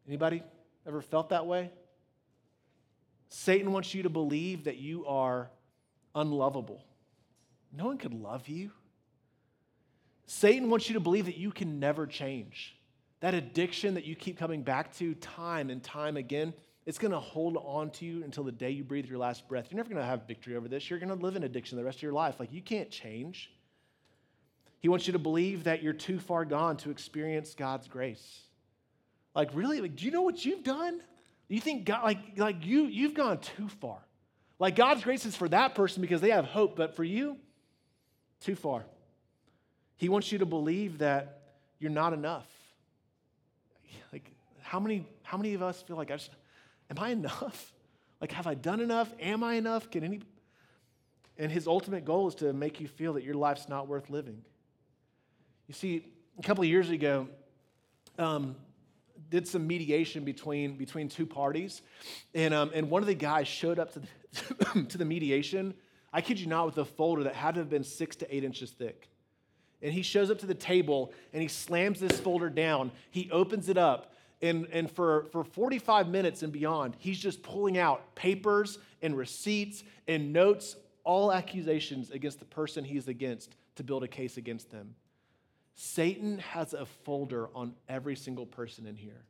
Anybody 0.07 0.43
ever 0.87 1.01
felt 1.01 1.29
that 1.29 1.45
way? 1.45 1.71
Satan 3.29 3.71
wants 3.71 3.93
you 3.93 4.03
to 4.03 4.09
believe 4.09 4.65
that 4.65 4.77
you 4.77 5.05
are 5.05 5.49
unlovable. 6.13 6.83
No 7.75 7.85
one 7.85 7.97
could 7.97 8.13
love 8.13 8.47
you. 8.47 8.71
Satan 10.27 10.69
wants 10.69 10.87
you 10.87 10.93
to 10.93 10.99
believe 10.99 11.25
that 11.25 11.37
you 11.37 11.51
can 11.51 11.79
never 11.79 12.05
change. 12.05 12.75
That 13.23 13.35
addiction 13.35 13.93
that 13.93 14.03
you 14.03 14.17
keep 14.17 14.37
coming 14.37 14.63
back 14.63 14.93
to 14.97 15.15
time 15.15 15.69
and 15.69 15.81
time 15.81 16.17
again, 16.17 16.53
it's 16.85 16.97
going 16.97 17.13
to 17.13 17.21
hold 17.21 17.55
on 17.55 17.89
to 17.91 18.05
you 18.05 18.21
until 18.21 18.43
the 18.43 18.51
day 18.51 18.71
you 18.71 18.83
breathe 18.83 19.05
your 19.05 19.17
last 19.17 19.47
breath. 19.47 19.67
You're 19.71 19.77
never 19.77 19.87
going 19.87 20.01
to 20.01 20.05
have 20.05 20.27
victory 20.27 20.57
over 20.57 20.67
this. 20.67 20.89
You're 20.89 20.99
going 20.99 21.07
to 21.07 21.15
live 21.15 21.37
in 21.37 21.43
addiction 21.43 21.77
the 21.77 21.85
rest 21.85 21.99
of 21.99 22.03
your 22.03 22.11
life. 22.11 22.37
Like, 22.37 22.51
you 22.51 22.61
can't 22.61 22.91
change. 22.91 23.49
He 24.81 24.89
wants 24.89 25.07
you 25.07 25.13
to 25.13 25.19
believe 25.19 25.63
that 25.63 25.81
you're 25.81 25.93
too 25.93 26.19
far 26.19 26.43
gone 26.43 26.75
to 26.79 26.91
experience 26.91 27.55
God's 27.55 27.87
grace. 27.87 28.41
Like, 29.33 29.51
really? 29.53 29.79
Like, 29.79 29.95
do 29.95 30.03
you 30.03 30.11
know 30.11 30.23
what 30.23 30.43
you've 30.43 30.65
done? 30.65 30.99
You 31.47 31.61
think 31.61 31.85
God, 31.85 32.03
like, 32.03 32.37
like 32.37 32.65
you, 32.65 32.87
you've 32.87 33.13
gone 33.13 33.37
too 33.37 33.69
far. 33.69 33.99
Like, 34.59 34.75
God's 34.75 35.01
grace 35.01 35.25
is 35.25 35.33
for 35.33 35.47
that 35.47 35.75
person 35.75 36.01
because 36.01 36.19
they 36.19 36.31
have 36.31 36.43
hope, 36.43 36.75
but 36.75 36.97
for 36.97 37.05
you, 37.05 37.37
too 38.41 38.55
far. 38.55 38.83
He 39.95 40.09
wants 40.09 40.29
you 40.29 40.39
to 40.39 40.45
believe 40.45 40.97
that 40.97 41.39
you're 41.79 41.89
not 41.89 42.11
enough. 42.11 42.45
How 44.63 44.79
many, 44.79 45.05
how 45.21 45.37
many 45.37 45.53
of 45.53 45.61
us 45.61 45.81
feel 45.81 45.97
like, 45.97 46.09
I 46.09 46.15
just, 46.15 46.31
am 46.89 46.97
I 46.99 47.09
enough? 47.09 47.71
Like, 48.21 48.31
have 48.31 48.47
I 48.47 48.53
done 48.53 48.79
enough? 48.79 49.13
Am 49.19 49.43
I 49.43 49.55
enough? 49.55 49.91
Can 49.91 50.01
any? 50.05 50.21
And 51.37 51.51
his 51.51 51.67
ultimate 51.67 52.05
goal 52.05 52.29
is 52.29 52.35
to 52.35 52.53
make 52.53 52.79
you 52.79 52.87
feel 52.87 53.11
that 53.13 53.23
your 53.25 53.33
life's 53.33 53.67
not 53.67 53.89
worth 53.89 54.09
living. 54.09 54.41
You 55.67 55.73
see, 55.73 56.05
a 56.39 56.41
couple 56.41 56.63
of 56.63 56.69
years 56.69 56.89
ago, 56.89 57.27
um, 58.17 58.55
did 59.29 59.45
some 59.45 59.67
mediation 59.67 60.23
between, 60.23 60.77
between 60.77 61.09
two 61.09 61.25
parties, 61.25 61.81
and, 62.33 62.53
um, 62.53 62.71
and 62.73 62.89
one 62.89 63.03
of 63.03 63.07
the 63.07 63.13
guys 63.13 63.45
showed 63.45 63.77
up 63.77 63.91
to 63.91 63.99
the, 63.99 64.83
to 64.89 64.97
the 64.97 65.03
mediation. 65.03 65.73
I 66.13 66.21
kid 66.21 66.39
you 66.39 66.47
not, 66.47 66.65
with 66.65 66.77
a 66.77 66.85
folder 66.85 67.23
that 67.23 67.35
had 67.35 67.55
to 67.55 67.59
have 67.59 67.69
been 67.69 67.83
six 67.83 68.15
to 68.17 68.33
eight 68.33 68.45
inches 68.45 68.71
thick. 68.71 69.09
And 69.81 69.91
he 69.91 70.01
shows 70.01 70.31
up 70.31 70.39
to 70.39 70.45
the 70.45 70.55
table 70.55 71.11
and 71.33 71.41
he 71.41 71.49
slams 71.49 71.99
this 71.99 72.19
folder 72.21 72.49
down. 72.49 72.91
He 73.11 73.29
opens 73.31 73.67
it 73.67 73.77
up 73.77 74.12
And, 74.43 74.67
and 74.73 74.91
for, 74.91 75.27
for 75.31 75.45
45 75.45 76.09
minutes 76.09 76.43
and 76.43 76.51
beyond, 76.51 76.97
he's 76.99 77.17
just 77.17 77.41
pulling 77.43 77.77
out 77.77 78.13
papers 78.13 78.77
and 79.01 79.17
receipts 79.17 79.85
and 80.05 80.33
notes, 80.33 80.75
all 81.05 81.31
accusations 81.31 82.11
against 82.11 82.39
the 82.39 82.45
person 82.45 82.83
he's 82.83 83.07
against 83.07 83.55
to 83.77 83.83
build 83.83 84.03
a 84.03 84.07
case 84.07 84.35
against 84.35 84.69
them. 84.69 84.95
Satan 85.75 86.39
has 86.39 86.73
a 86.73 86.85
folder 86.85 87.49
on 87.55 87.73
every 87.87 88.17
single 88.17 88.45
person 88.45 88.85
in 88.85 88.97
here. 88.97 89.23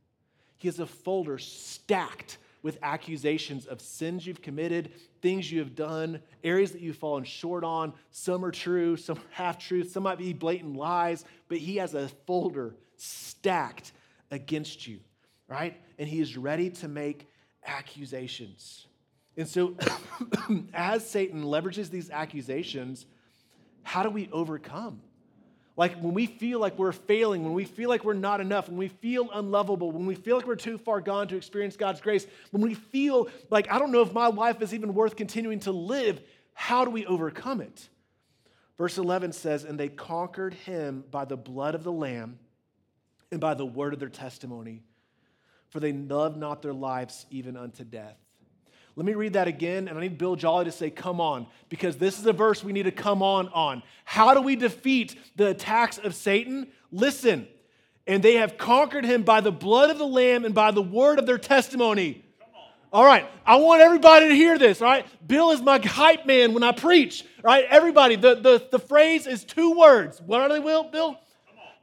He 0.58 0.68
has 0.68 0.80
a 0.80 0.88
folder 0.88 1.38
stacked 1.38 2.40
with 2.64 2.80
accusations 2.82 3.68
of 3.68 3.82
sins 3.82 4.26
you've 4.26 4.42
committed, 4.42 4.94
things 5.22 5.52
you 5.52 5.60
have 5.60 5.76
done, 5.76 6.22
areas 6.44 6.72
that 6.72 6.82
you've 6.82 6.98
fallen 6.98 7.24
short 7.24 7.64
on. 7.64 7.94
Some 8.10 8.44
are 8.44 8.52
true, 8.52 8.98
some 8.98 9.18
are 9.18 9.22
half 9.30 9.60
truth, 9.60 9.92
some 9.92 10.04
might 10.04 10.18
be 10.18 10.34
blatant 10.34 10.76
lies, 10.76 11.24
but 11.50 11.60
he 11.60 11.76
has 11.76 11.94
a 11.94 12.08
folder 12.26 12.74
stacked 12.96 13.92
against 14.34 14.88
you, 14.88 15.00
right? 15.48 15.80
And 15.98 16.10
he 16.10 16.20
is 16.20 16.36
ready 16.36 16.70
to 16.72 16.88
make 16.88 17.30
accusations. 17.66 18.88
And 19.38 19.48
so, 19.48 19.76
as 20.74 21.08
Satan 21.08 21.44
leverages 21.44 21.90
these 21.90 22.10
accusations, 22.10 23.06
how 23.84 24.04
do 24.04 24.10
we 24.10 24.30
overcome? 24.32 25.02
Like 25.76 26.00
when 26.00 26.14
we 26.14 26.28
feel 26.28 26.60
like 26.60 26.78
we're 26.78 26.92
failing, 26.92 27.44
when 27.44 27.54
we 27.54 27.66
feel 27.66 27.90
like 27.90 28.04
we're 28.04 28.14
not 28.14 28.42
enough, 28.42 28.68
when 28.70 28.78
we 28.78 28.90
feel 28.90 29.30
unlovable, 29.34 29.92
when 29.92 30.06
we 30.06 30.14
feel 30.14 30.38
like 30.38 30.46
we're 30.46 30.56
too 30.56 30.78
far 30.78 31.02
gone 31.02 31.28
to 31.30 31.38
experience 31.38 31.76
God's 31.76 32.00
grace, 32.00 32.28
when 32.52 32.62
we 32.62 32.76
feel 32.76 33.28
like 33.50 33.72
I 33.72 33.80
don't 33.80 33.92
know 33.92 34.02
if 34.02 34.14
my 34.14 34.28
life 34.28 34.62
is 34.62 34.74
even 34.74 34.94
worth 34.94 35.16
continuing 35.16 35.60
to 35.62 35.72
live, 35.72 36.22
how 36.54 36.86
do 36.86 36.92
we 36.92 37.06
overcome 37.08 37.60
it? 37.62 37.90
Verse 38.78 39.00
11 39.00 39.34
says, 39.34 39.64
And 39.64 39.80
they 39.80 39.90
conquered 39.90 40.54
him 40.54 41.04
by 41.10 41.26
the 41.26 41.38
blood 41.38 41.74
of 41.74 41.84
the 41.84 41.92
Lamb 41.92 42.38
and 43.34 43.42
by 43.42 43.54
the 43.54 43.66
word 43.66 43.94
of 43.94 44.00
their 44.00 44.10
testimony, 44.10 44.84
for 45.70 45.80
they 45.80 45.92
loved 45.92 46.38
not 46.38 46.62
their 46.62 46.74
lives 46.74 47.26
even 47.32 47.58
unto 47.58 47.84
death. 47.84 48.16
Let 48.96 49.08
me 49.08 49.16
read 49.16 49.34
that 49.34 49.48
again, 49.48 49.88
and 49.88 49.98
I 49.98 50.02
need 50.02 50.20
Bill 50.20 50.36
Jolly 50.36 50.66
to 50.66 50.72
say, 50.72 50.92
Come 50.92 51.20
on, 51.20 51.48
because 51.68 51.98
this 51.98 52.20
is 52.20 52.26
a 52.28 52.34
verse 52.34 52.64
we 52.64 52.74
need 52.74 52.84
to 52.84 52.92
come 52.92 53.24
on 53.24 53.50
on. 53.50 53.82
How 54.06 54.36
do 54.36 54.42
we 54.42 54.56
defeat 54.56 55.18
the 55.36 55.48
attacks 55.48 55.98
of 55.98 56.14
Satan? 56.14 56.68
Listen, 56.92 57.48
and 58.06 58.22
they 58.22 58.36
have 58.36 58.58
conquered 58.58 59.04
him 59.04 59.24
by 59.24 59.42
the 59.42 59.52
blood 59.52 59.90
of 59.90 59.98
the 59.98 60.06
Lamb 60.06 60.46
and 60.46 60.54
by 60.54 60.70
the 60.70 60.82
word 60.82 61.18
of 61.18 61.26
their 61.26 61.40
testimony. 61.40 62.24
All 62.92 63.04
right, 63.04 63.26
I 63.44 63.56
want 63.56 63.82
everybody 63.82 64.30
to 64.30 64.36
hear 64.36 64.60
this. 64.60 64.80
All 64.80 64.88
right, 64.88 65.08
Bill 65.28 65.50
is 65.50 65.62
my 65.64 65.80
hype 65.80 66.28
man 66.28 66.54
when 66.54 66.62
I 66.62 66.72
preach. 66.72 67.26
All 67.44 67.46
right, 67.46 67.66
everybody, 67.68 68.16
the, 68.16 68.36
the, 68.36 68.68
the 68.72 68.78
phrase 68.78 69.26
is 69.26 69.44
two 69.44 69.72
words. 69.72 70.22
What 70.22 70.42
are 70.42 70.50
they, 70.50 70.60
Will, 70.60 70.84
Bill? 70.84 71.18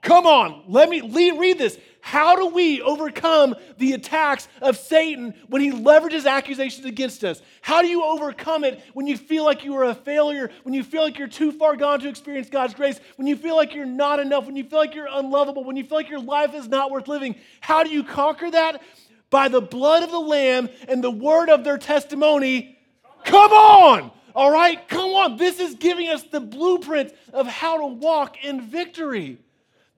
Come 0.02 0.26
on, 0.26 0.64
let 0.66 0.88
me 0.88 1.00
read 1.02 1.58
this. 1.58 1.78
How 2.02 2.34
do 2.34 2.46
we 2.46 2.80
overcome 2.80 3.54
the 3.76 3.92
attacks 3.92 4.48
of 4.62 4.78
Satan 4.78 5.34
when 5.48 5.60
he 5.60 5.70
leverages 5.70 6.24
accusations 6.24 6.86
against 6.86 7.22
us? 7.24 7.42
How 7.60 7.82
do 7.82 7.88
you 7.88 8.02
overcome 8.02 8.64
it 8.64 8.82
when 8.94 9.06
you 9.06 9.18
feel 9.18 9.44
like 9.44 9.64
you 9.64 9.76
are 9.76 9.84
a 9.84 9.94
failure, 9.94 10.50
when 10.62 10.72
you 10.72 10.82
feel 10.82 11.02
like 11.02 11.18
you're 11.18 11.28
too 11.28 11.52
far 11.52 11.76
gone 11.76 12.00
to 12.00 12.08
experience 12.08 12.48
God's 12.48 12.72
grace, 12.72 12.98
when 13.16 13.26
you 13.26 13.36
feel 13.36 13.54
like 13.54 13.74
you're 13.74 13.84
not 13.84 14.18
enough, 14.18 14.46
when 14.46 14.56
you 14.56 14.64
feel 14.64 14.78
like 14.78 14.94
you're 14.94 15.08
unlovable, 15.10 15.62
when 15.62 15.76
you 15.76 15.84
feel 15.84 15.98
like 15.98 16.08
your 16.08 16.20
life 16.22 16.54
is 16.54 16.68
not 16.68 16.90
worth 16.90 17.06
living? 17.06 17.36
How 17.60 17.82
do 17.82 17.90
you 17.90 18.02
conquer 18.02 18.50
that? 18.50 18.82
By 19.28 19.48
the 19.48 19.60
blood 19.60 20.02
of 20.02 20.10
the 20.10 20.18
Lamb 20.18 20.70
and 20.88 21.04
the 21.04 21.10
word 21.10 21.50
of 21.50 21.62
their 21.62 21.78
testimony. 21.78 22.78
Come 23.24 23.52
on! 23.52 24.10
All 24.34 24.50
right, 24.50 24.88
come 24.88 25.10
on. 25.10 25.36
This 25.36 25.60
is 25.60 25.74
giving 25.74 26.08
us 26.08 26.22
the 26.22 26.40
blueprint 26.40 27.12
of 27.32 27.46
how 27.46 27.76
to 27.76 27.86
walk 27.86 28.42
in 28.42 28.62
victory. 28.62 29.38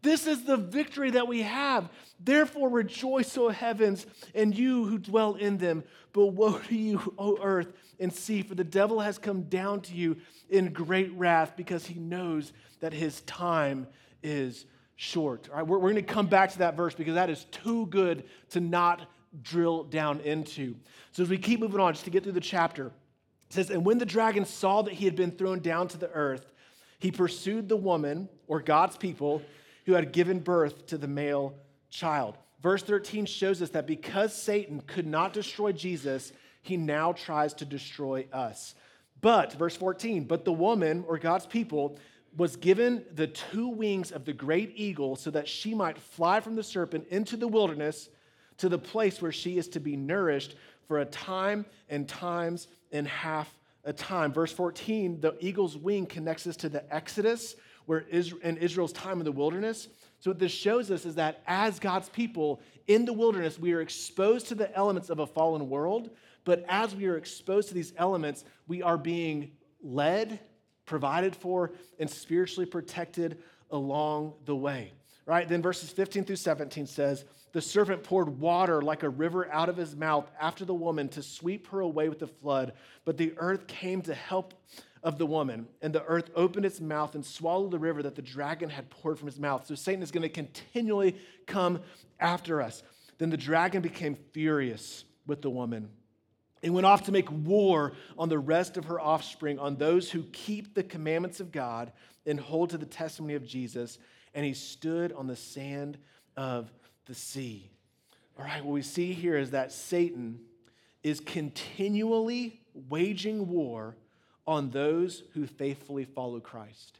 This 0.02 0.26
is 0.26 0.44
the 0.44 0.56
victory 0.56 1.12
that 1.12 1.28
we 1.28 1.42
have. 1.42 1.88
Therefore, 2.18 2.68
rejoice, 2.68 3.36
O 3.38 3.48
heavens, 3.48 4.04
and 4.34 4.56
you 4.56 4.84
who 4.84 4.98
dwell 4.98 5.34
in 5.34 5.58
them. 5.58 5.84
But 6.12 6.26
woe 6.28 6.58
to 6.58 6.76
you, 6.76 7.14
O 7.18 7.38
earth 7.40 7.72
and 8.00 8.12
sea, 8.12 8.42
for 8.42 8.54
the 8.54 8.64
devil 8.64 9.00
has 9.00 9.18
come 9.18 9.42
down 9.42 9.80
to 9.82 9.94
you 9.94 10.16
in 10.50 10.72
great 10.72 11.12
wrath 11.14 11.54
because 11.56 11.86
he 11.86 11.98
knows 11.98 12.52
that 12.80 12.92
his 12.92 13.20
time 13.22 13.86
is 14.22 14.66
short. 14.96 15.48
All 15.50 15.58
right, 15.58 15.66
we're, 15.66 15.78
we're 15.78 15.92
going 15.92 16.04
to 16.04 16.12
come 16.12 16.26
back 16.26 16.50
to 16.52 16.58
that 16.58 16.76
verse 16.76 16.94
because 16.94 17.14
that 17.14 17.30
is 17.30 17.44
too 17.44 17.86
good 17.86 18.24
to 18.50 18.60
not 18.60 19.08
drill 19.42 19.84
down 19.84 20.20
into. 20.20 20.74
So, 21.12 21.22
as 21.22 21.28
we 21.28 21.38
keep 21.38 21.60
moving 21.60 21.80
on, 21.80 21.94
just 21.94 22.04
to 22.04 22.10
get 22.10 22.24
through 22.24 22.32
the 22.32 22.40
chapter, 22.40 22.86
it 22.86 22.92
says, 23.50 23.70
And 23.70 23.84
when 23.84 23.98
the 23.98 24.06
dragon 24.06 24.44
saw 24.44 24.82
that 24.82 24.94
he 24.94 25.04
had 25.04 25.16
been 25.16 25.30
thrown 25.30 25.60
down 25.60 25.88
to 25.88 25.98
the 25.98 26.10
earth, 26.10 26.52
he 26.98 27.10
pursued 27.10 27.68
the 27.68 27.76
woman, 27.76 28.28
or 28.46 28.60
God's 28.60 28.96
people, 28.96 29.42
who 29.86 29.92
had 29.92 30.12
given 30.12 30.40
birth 30.40 30.86
to 30.86 30.98
the 30.98 31.08
male 31.08 31.54
child. 31.90 32.36
Verse 32.62 32.82
13 32.82 33.26
shows 33.26 33.60
us 33.60 33.70
that 33.70 33.86
because 33.86 34.34
Satan 34.34 34.82
could 34.86 35.06
not 35.06 35.32
destroy 35.32 35.72
Jesus, 35.72 36.32
he 36.62 36.76
now 36.76 37.12
tries 37.12 37.54
to 37.54 37.64
destroy 37.64 38.26
us. 38.32 38.74
But, 39.20 39.52
verse 39.54 39.76
14, 39.76 40.24
but 40.24 40.44
the 40.44 40.52
woman, 40.52 41.04
or 41.06 41.18
God's 41.18 41.46
people, 41.46 41.98
was 42.36 42.56
given 42.56 43.04
the 43.14 43.26
two 43.26 43.68
wings 43.68 44.10
of 44.10 44.24
the 44.24 44.32
great 44.32 44.72
eagle 44.76 45.16
so 45.16 45.30
that 45.30 45.48
she 45.48 45.74
might 45.74 45.98
fly 45.98 46.40
from 46.40 46.56
the 46.56 46.62
serpent 46.62 47.06
into 47.08 47.36
the 47.36 47.48
wilderness 47.48 48.08
to 48.58 48.68
the 48.68 48.78
place 48.78 49.20
where 49.20 49.32
she 49.32 49.58
is 49.58 49.68
to 49.68 49.80
be 49.80 49.96
nourished 49.96 50.56
for 50.86 51.00
a 51.00 51.04
time 51.04 51.66
and 51.88 52.08
times 52.08 52.68
and 52.90 53.06
half 53.06 53.52
a 53.84 53.92
time. 53.92 54.32
Verse 54.32 54.52
14, 54.52 55.20
the 55.20 55.36
eagle's 55.40 55.76
wing 55.76 56.06
connects 56.06 56.46
us 56.46 56.56
to 56.56 56.68
the 56.68 56.94
Exodus, 56.94 57.54
where 57.86 58.00
in 58.00 58.56
Israel's 58.58 58.92
time 58.92 59.18
in 59.18 59.24
the 59.24 59.32
wilderness. 59.32 59.88
So, 60.20 60.30
what 60.30 60.38
this 60.38 60.52
shows 60.52 60.90
us 60.90 61.04
is 61.04 61.16
that 61.16 61.42
as 61.46 61.78
God's 61.78 62.08
people 62.08 62.60
in 62.86 63.04
the 63.04 63.12
wilderness, 63.12 63.58
we 63.58 63.72
are 63.72 63.80
exposed 63.80 64.48
to 64.48 64.54
the 64.54 64.74
elements 64.76 65.10
of 65.10 65.18
a 65.18 65.26
fallen 65.26 65.68
world. 65.68 66.10
But 66.44 66.64
as 66.68 66.94
we 66.94 67.06
are 67.06 67.16
exposed 67.16 67.68
to 67.68 67.74
these 67.74 67.92
elements, 67.96 68.44
we 68.66 68.82
are 68.82 68.98
being 68.98 69.52
led, 69.82 70.40
provided 70.86 71.34
for, 71.34 71.72
and 71.98 72.08
spiritually 72.08 72.66
protected 72.66 73.38
along 73.70 74.34
the 74.44 74.56
way. 74.56 74.92
Right? 75.24 75.48
Then 75.48 75.62
verses 75.62 75.90
15 75.90 76.24
through 76.24 76.36
17 76.36 76.86
says, 76.86 77.24
The 77.52 77.60
serpent 77.60 78.02
poured 78.02 78.40
water 78.40 78.82
like 78.82 79.04
a 79.04 79.08
river 79.08 79.50
out 79.52 79.68
of 79.68 79.76
his 79.76 79.94
mouth 79.94 80.28
after 80.40 80.64
the 80.64 80.74
woman 80.74 81.08
to 81.10 81.22
sweep 81.22 81.68
her 81.68 81.80
away 81.80 82.08
with 82.08 82.18
the 82.18 82.26
flood. 82.26 82.72
But 83.04 83.16
the 83.16 83.34
earth 83.36 83.68
came 83.68 84.02
to 84.02 84.14
help 84.14 84.54
of 85.02 85.18
the 85.18 85.26
woman, 85.26 85.66
and 85.80 85.92
the 85.92 86.04
earth 86.04 86.30
opened 86.36 86.64
its 86.64 86.80
mouth 86.80 87.14
and 87.14 87.24
swallowed 87.24 87.72
the 87.72 87.78
river 87.78 88.02
that 88.02 88.14
the 88.14 88.22
dragon 88.22 88.70
had 88.70 88.88
poured 88.88 89.18
from 89.18 89.26
his 89.26 89.38
mouth. 89.38 89.66
So 89.66 89.74
Satan 89.74 90.02
is 90.02 90.12
going 90.12 90.22
to 90.22 90.28
continually 90.28 91.16
come 91.46 91.80
after 92.20 92.62
us. 92.62 92.82
Then 93.18 93.30
the 93.30 93.36
dragon 93.36 93.82
became 93.82 94.16
furious 94.32 95.04
with 95.26 95.42
the 95.42 95.50
woman 95.50 95.88
and 96.62 96.72
went 96.72 96.86
off 96.86 97.04
to 97.04 97.12
make 97.12 97.30
war 97.30 97.92
on 98.16 98.28
the 98.28 98.38
rest 98.38 98.76
of 98.76 98.84
her 98.84 99.00
offspring, 99.00 99.58
on 99.58 99.76
those 99.76 100.10
who 100.10 100.22
keep 100.32 100.74
the 100.74 100.84
commandments 100.84 101.40
of 101.40 101.50
God 101.50 101.92
and 102.24 102.38
hold 102.38 102.70
to 102.70 102.78
the 102.78 102.86
testimony 102.86 103.34
of 103.34 103.44
Jesus. 103.44 103.98
And 104.34 104.46
he 104.46 104.54
stood 104.54 105.12
on 105.12 105.26
the 105.26 105.36
sand 105.36 105.98
of 106.36 106.72
the 107.06 107.14
sea. 107.14 107.70
All 108.38 108.44
right, 108.44 108.64
what 108.64 108.72
we 108.72 108.82
see 108.82 109.12
here 109.12 109.36
is 109.36 109.50
that 109.50 109.72
Satan 109.72 110.38
is 111.02 111.18
continually 111.18 112.60
waging 112.88 113.48
war 113.48 113.96
on 114.46 114.70
those 114.70 115.22
who 115.34 115.46
faithfully 115.46 116.04
follow 116.04 116.40
Christ. 116.40 116.98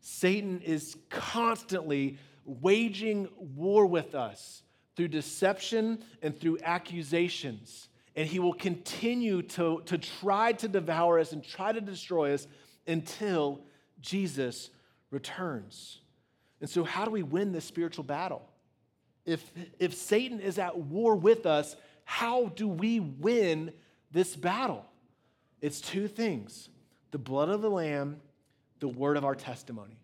Satan 0.00 0.60
is 0.62 0.96
constantly 1.10 2.18
waging 2.44 3.28
war 3.38 3.86
with 3.86 4.14
us 4.14 4.62
through 4.96 5.08
deception 5.08 6.02
and 6.22 6.38
through 6.38 6.58
accusations. 6.62 7.88
And 8.16 8.26
he 8.26 8.38
will 8.38 8.54
continue 8.54 9.42
to, 9.42 9.82
to 9.86 9.98
try 9.98 10.52
to 10.54 10.68
devour 10.68 11.18
us 11.18 11.32
and 11.32 11.44
try 11.44 11.72
to 11.72 11.80
destroy 11.80 12.34
us 12.34 12.46
until 12.86 13.60
Jesus 14.00 14.70
returns. 15.10 16.00
And 16.60 16.68
so, 16.68 16.84
how 16.84 17.04
do 17.04 17.10
we 17.10 17.22
win 17.22 17.52
this 17.52 17.64
spiritual 17.64 18.04
battle? 18.04 18.42
If, 19.24 19.52
if 19.78 19.94
Satan 19.94 20.40
is 20.40 20.58
at 20.58 20.76
war 20.76 21.14
with 21.14 21.46
us, 21.46 21.76
how 22.04 22.46
do 22.56 22.66
we 22.66 23.00
win 23.00 23.72
this 24.10 24.34
battle? 24.34 24.84
It's 25.60 25.80
two 25.80 26.08
things 26.08 26.68
the 27.10 27.18
blood 27.18 27.48
of 27.48 27.60
the 27.60 27.70
Lamb, 27.70 28.20
the 28.78 28.88
word 28.88 29.16
of 29.16 29.24
our 29.24 29.34
testimony. 29.34 29.98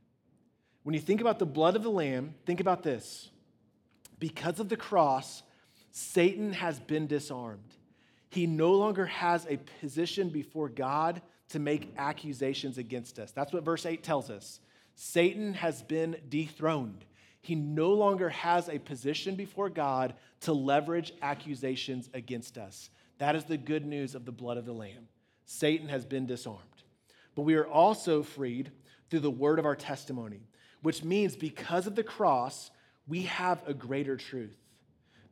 When 0.83 0.95
you 0.95 1.01
think 1.01 1.21
about 1.21 1.39
the 1.39 1.47
blood 1.47 1.77
of 1.77 1.83
the 1.83 1.91
Lamb, 1.91 2.35
think 2.45 2.61
about 2.61 2.83
this. 2.83 3.31
Because 4.19 4.61
of 4.61 4.69
the 4.69 4.77
cross, 4.77 5.43
Satan 5.91 6.53
has 6.53 6.79
been 6.79 7.07
disarmed. 7.07 7.75
He 8.29 8.47
no 8.47 8.73
longer 8.73 9.07
has 9.07 9.47
a 9.49 9.59
position 9.81 10.29
before 10.29 10.69
God 10.69 11.23
to 11.51 11.59
make 11.59 11.93
accusations 11.97 12.79
against 12.79 13.19
us. 13.19 13.31
That's 13.33 13.53
what 13.53 13.65
verse 13.65 13.87
8 13.87 14.03
tells 14.03 14.31
us. 14.31 14.61
Satan 14.95 15.55
has 15.55 15.83
been 15.83 16.17
dethroned. 16.29 17.05
He 17.41 17.55
no 17.55 17.93
longer 17.93 18.29
has 18.31 18.69
a 18.69 18.79
position 18.79 19.37
before 19.37 19.71
God 19.71 20.15
to 20.41 20.53
leverage 20.53 21.13
accusations 21.23 22.11
against 22.13 22.59
us. 22.59 22.91
That 23.19 23.37
is 23.37 23.45
the 23.45 23.57
good 23.57 23.87
news 23.87 24.15
of 24.15 24.25
the 24.25 24.33
blood 24.33 24.59
of 24.59 24.67
the 24.67 24.73
Lamb. 24.73 25.09
Satan 25.47 25.89
has 25.89 26.05
been 26.05 26.27
disarmed. 26.27 26.61
But 27.35 27.43
we 27.43 27.55
are 27.55 27.67
also 27.67 28.23
freed 28.23 28.71
through 29.09 29.21
the 29.21 29.31
word 29.31 29.59
of 29.59 29.65
our 29.65 29.77
testimony, 29.77 30.41
which 30.83 31.03
means 31.03 31.37
because 31.37 31.87
of 31.87 31.95
the 31.95 32.05
cross, 32.05 32.71
we 33.09 33.23
have 33.23 33.63
a 33.67 33.73
greater 33.73 34.17
truth. 34.17 34.59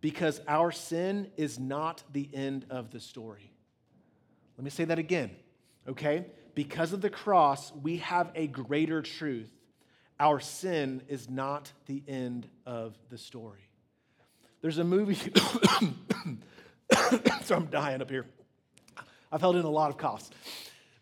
because 0.04 0.38
our 0.46 0.70
sin 0.70 1.30
is 1.38 1.58
not 1.58 2.02
the 2.12 2.28
end 2.34 2.66
of 2.68 2.90
the 2.90 3.00
story. 3.00 3.50
Let 4.58 4.64
me 4.64 4.68
say 4.68 4.84
that 4.84 4.98
again, 4.98 5.30
okay? 5.88 6.26
Because 6.54 6.92
of 6.92 7.00
the 7.00 7.08
cross, 7.08 7.72
we 7.82 7.96
have 7.96 8.30
a 8.34 8.46
greater 8.46 9.00
truth. 9.00 9.48
Our 10.20 10.40
sin 10.40 11.00
is 11.08 11.30
not 11.30 11.72
the 11.86 12.02
end 12.06 12.46
of 12.66 12.98
the 13.08 13.16
story. 13.16 13.66
There's 14.60 14.76
a 14.76 14.84
movie, 14.84 15.14
so 17.44 17.56
I'm 17.56 17.66
dying 17.70 18.02
up 18.02 18.10
here. 18.10 18.26
I've 19.34 19.40
held 19.40 19.56
in 19.56 19.64
a 19.64 19.70
lot 19.70 19.90
of 19.90 19.96
coughs. 19.96 20.30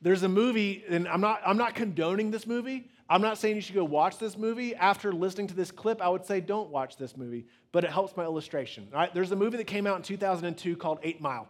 There's 0.01 0.23
a 0.23 0.29
movie, 0.29 0.85
and 0.88 1.07
I'm 1.07 1.21
not, 1.21 1.42
I'm 1.45 1.59
not 1.59 1.75
condoning 1.75 2.31
this 2.31 2.47
movie. 2.47 2.88
I'm 3.11 3.21
not 3.21 3.37
saying 3.37 3.57
you 3.57 3.61
should 3.61 3.75
go 3.75 3.85
watch 3.85 4.16
this 4.16 4.38
movie. 4.38 4.75
After 4.75 5.12
listening 5.12 5.49
to 5.49 5.55
this 5.55 5.71
clip, 5.71 6.01
I 6.01 6.09
would 6.09 6.25
say 6.25 6.40
don't 6.40 6.71
watch 6.71 6.97
this 6.97 7.14
movie, 7.14 7.45
but 7.73 7.85
it 7.85 7.90
helps 7.90 8.16
my 8.16 8.25
illustration. 8.25 8.88
All 8.90 8.99
right, 8.99 9.12
there's 9.12 9.33
a 9.33 9.37
movie 9.37 9.59
that 9.59 9.66
came 9.66 9.87
out 9.87 9.99
in 9.99 10.03
2002 10.03 10.77
called 10.77 10.99
Eight 11.03 11.21
Mile. 11.21 11.47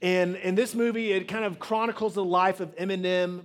And 0.00 0.36
in 0.36 0.54
this 0.54 0.74
movie, 0.74 1.12
it 1.12 1.28
kind 1.28 1.44
of 1.44 1.58
chronicles 1.58 2.14
the 2.14 2.24
life 2.24 2.60
of 2.60 2.74
Eminem, 2.76 3.42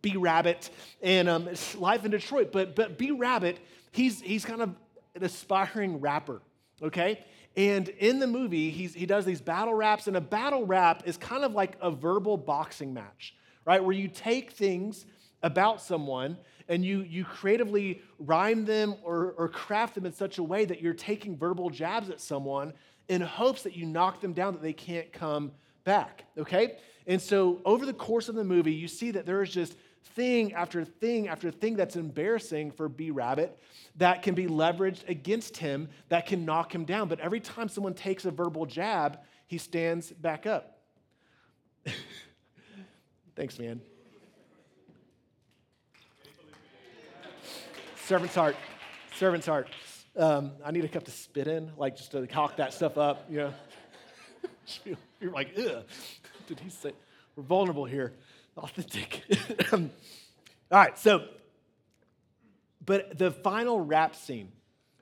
B 0.00 0.16
Rabbit, 0.16 0.70
and 1.02 1.28
um, 1.28 1.48
life 1.76 2.04
in 2.04 2.12
Detroit. 2.12 2.52
But, 2.52 2.76
but 2.76 2.98
B 2.98 3.10
Rabbit, 3.10 3.58
he's, 3.90 4.20
he's 4.20 4.44
kind 4.44 4.62
of 4.62 4.76
an 5.16 5.24
aspiring 5.24 6.00
rapper, 6.00 6.40
okay? 6.80 7.24
And 7.56 7.88
in 7.88 8.18
the 8.18 8.26
movie, 8.26 8.70
he 8.70 9.06
does 9.06 9.24
these 9.24 9.40
battle 9.40 9.74
raps, 9.74 10.08
and 10.08 10.16
a 10.16 10.20
battle 10.20 10.66
rap 10.66 11.04
is 11.06 11.16
kind 11.16 11.42
of 11.42 11.52
like 11.52 11.76
a 11.80 11.90
verbal 11.90 12.36
boxing 12.36 12.92
match, 12.92 13.34
right? 13.64 13.82
Where 13.82 13.96
you 13.96 14.08
take 14.08 14.50
things 14.50 15.06
about 15.42 15.80
someone 15.80 16.36
and 16.68 16.84
you, 16.84 17.00
you 17.02 17.24
creatively 17.24 18.02
rhyme 18.18 18.64
them 18.64 18.96
or, 19.02 19.34
or 19.38 19.48
craft 19.48 19.94
them 19.94 20.04
in 20.04 20.12
such 20.12 20.38
a 20.38 20.42
way 20.42 20.64
that 20.64 20.82
you're 20.82 20.94
taking 20.94 21.36
verbal 21.36 21.70
jabs 21.70 22.10
at 22.10 22.20
someone 22.20 22.72
in 23.08 23.20
hopes 23.20 23.62
that 23.62 23.76
you 23.76 23.86
knock 23.86 24.20
them 24.20 24.32
down 24.32 24.52
that 24.52 24.62
they 24.62 24.72
can't 24.72 25.12
come 25.12 25.52
back, 25.84 26.24
okay? 26.36 26.76
And 27.06 27.22
so 27.22 27.60
over 27.64 27.86
the 27.86 27.92
course 27.92 28.28
of 28.28 28.34
the 28.34 28.44
movie, 28.44 28.72
you 28.72 28.88
see 28.88 29.12
that 29.12 29.24
there 29.24 29.42
is 29.42 29.50
just 29.50 29.76
thing 30.14 30.52
after 30.54 30.84
thing 30.84 31.28
after 31.28 31.50
thing 31.50 31.76
that's 31.76 31.96
embarrassing 31.96 32.70
for 32.70 32.88
B 32.88 33.10
Rabbit 33.10 33.58
that 33.96 34.22
can 34.22 34.34
be 34.34 34.46
leveraged 34.46 35.08
against 35.08 35.56
him 35.56 35.88
that 36.08 36.26
can 36.26 36.44
knock 36.44 36.74
him 36.74 36.84
down. 36.84 37.08
But 37.08 37.20
every 37.20 37.40
time 37.40 37.68
someone 37.68 37.94
takes 37.94 38.24
a 38.24 38.30
verbal 38.30 38.66
jab, 38.66 39.18
he 39.46 39.58
stands 39.58 40.10
back 40.10 40.46
up. 40.46 40.78
Thanks, 43.36 43.58
man. 43.58 43.80
Servant's 48.06 48.34
heart. 48.34 48.56
Servant's 49.16 49.46
heart. 49.46 49.68
Um, 50.16 50.52
I 50.64 50.70
need 50.70 50.84
a 50.84 50.88
cup 50.88 51.04
to 51.04 51.10
spit 51.10 51.48
in, 51.48 51.70
like 51.76 51.96
just 51.96 52.12
to 52.12 52.26
cock 52.26 52.56
that 52.56 52.72
stuff 52.72 52.96
up, 52.96 53.26
you 53.28 53.38
know. 53.38 53.54
You're 55.20 55.32
like, 55.32 55.52
ugh. 55.58 55.84
Did 56.46 56.60
he 56.60 56.70
say? 56.70 56.92
We're 57.34 57.42
vulnerable 57.42 57.84
here. 57.84 58.14
Authentic. 58.56 59.22
All 59.72 59.80
right, 60.70 60.98
so, 60.98 61.24
but 62.84 63.18
the 63.18 63.30
final 63.30 63.80
rap 63.80 64.16
scene, 64.16 64.50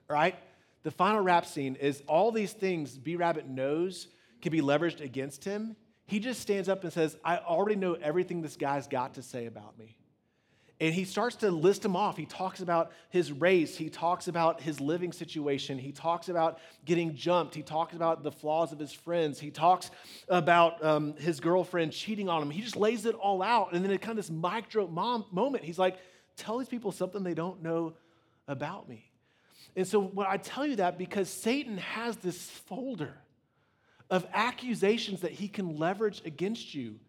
right? 0.09 0.35
The 0.83 0.91
final 0.91 1.21
rap 1.21 1.45
scene 1.45 1.75
is 1.75 2.03
all 2.05 2.31
these 2.31 2.53
things 2.53 2.97
B 2.97 3.15
Rabbit 3.15 3.47
knows 3.47 4.07
can 4.41 4.51
be 4.51 4.61
leveraged 4.61 5.01
against 5.01 5.43
him. 5.43 5.75
He 6.05 6.19
just 6.19 6.39
stands 6.39 6.69
up 6.69 6.83
and 6.83 6.93
says, 6.93 7.17
I 7.25 7.37
already 7.37 7.75
know 7.75 7.93
everything 7.93 8.43
this 8.43 8.55
guy's 8.55 8.87
got 8.87 9.15
to 9.15 9.23
say 9.23 9.47
about 9.47 9.79
me. 9.79 9.97
And 10.81 10.93
he 10.93 11.05
starts 11.05 11.37
to 11.37 11.51
list 11.51 11.83
them 11.83 11.95
off. 11.95 12.17
He 12.17 12.25
talks 12.25 12.59
about 12.59 12.91
his 13.09 13.31
race. 13.31 13.77
He 13.77 13.89
talks 13.89 14.27
about 14.27 14.59
his 14.59 14.81
living 14.81 15.13
situation. 15.13 15.77
He 15.77 15.93
talks 15.93 16.27
about 16.27 16.59
getting 16.83 17.15
jumped. 17.15 17.55
He 17.55 17.61
talks 17.61 17.93
about 17.93 18.23
the 18.23 18.31
flaws 18.31 18.73
of 18.73 18.79
his 18.79 18.91
friends. 18.91 19.39
He 19.39 19.51
talks 19.51 19.89
about 20.27 20.83
um, 20.83 21.15
his 21.17 21.39
girlfriend 21.39 21.93
cheating 21.93 22.27
on 22.27 22.41
him. 22.41 22.49
He 22.49 22.61
just 22.61 22.75
lays 22.75 23.05
it 23.05 23.15
all 23.15 23.41
out. 23.41 23.71
And 23.71 23.85
then 23.85 23.91
it 23.91 24.01
kind 24.01 24.19
of 24.19 24.25
this 24.25 24.31
micro 24.31 24.85
mom 24.87 25.25
moment, 25.31 25.63
he's 25.63 25.79
like, 25.79 25.97
tell 26.35 26.57
these 26.57 26.67
people 26.67 26.91
something 26.91 27.23
they 27.23 27.33
don't 27.33 27.63
know 27.63 27.93
about 28.47 28.89
me. 28.89 29.09
And 29.77 29.87
so, 29.87 30.01
what 30.01 30.27
I 30.27 30.37
tell 30.37 30.65
you 30.65 30.77
that 30.77 30.97
because 30.97 31.29
Satan 31.29 31.77
has 31.77 32.17
this 32.17 32.41
folder 32.41 33.13
of 34.09 34.27
accusations 34.33 35.21
that 35.21 35.31
he 35.31 35.47
can 35.47 35.77
leverage 35.77 36.21
against 36.25 36.73
you 36.73 36.99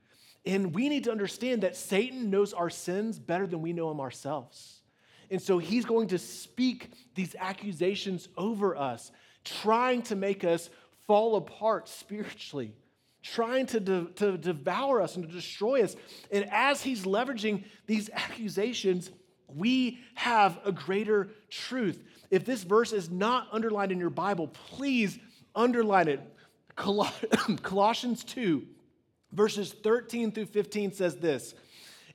and 0.47 0.73
we 0.73 0.89
need 0.89 1.05
to 1.05 1.11
understand 1.11 1.63
that 1.63 1.77
Satan 1.77 2.31
knows 2.31 2.53
our 2.53 2.71
sins 2.71 3.19
better 3.19 3.47
than 3.47 3.63
we 3.63 3.73
know 3.73 3.89
them 3.89 4.01
ourselves. 4.01 4.81
And 5.29 5.43
so 5.43 5.59
he's 5.59 5.85
going 5.85 6.09
to 6.09 6.19
speak 6.19 6.93
these 7.17 7.35
accusations 7.37 8.29
over 8.37 8.77
us, 8.77 9.11
trying 9.45 10.03
to 10.03 10.15
make 10.15 10.45
us 10.45 10.71
fall 11.09 11.35
apart 11.35 11.89
spiritually, 11.89 12.73
trying 13.25 13.67
to, 13.67 13.81
de- 13.81 14.05
to 14.17 14.39
devour 14.39 15.03
us 15.03 15.17
and 15.17 15.27
to 15.27 15.35
destroy 15.35 15.83
us. 15.83 15.97
And 16.31 16.49
as 16.53 16.81
he's 16.81 17.05
leveraging 17.05 17.65
these 17.87 18.09
accusations, 18.13 19.11
we 19.49 19.99
have 20.15 20.61
a 20.65 20.71
greater 20.71 21.31
truth. 21.51 22.05
If 22.31 22.45
this 22.45 22.63
verse 22.63 22.93
is 22.93 23.11
not 23.11 23.49
underlined 23.51 23.91
in 23.91 23.99
your 23.99 24.11
Bible, 24.11 24.47
please 24.47 25.19
underline 25.57 26.07
it. 26.07 26.21
Colossians 26.77 28.23
2 28.23 28.67
Verses 29.37 29.71
13 29.71 30.33
through 30.33 30.47
15 30.47 30.93
says 30.93 31.17
this 31.17 31.55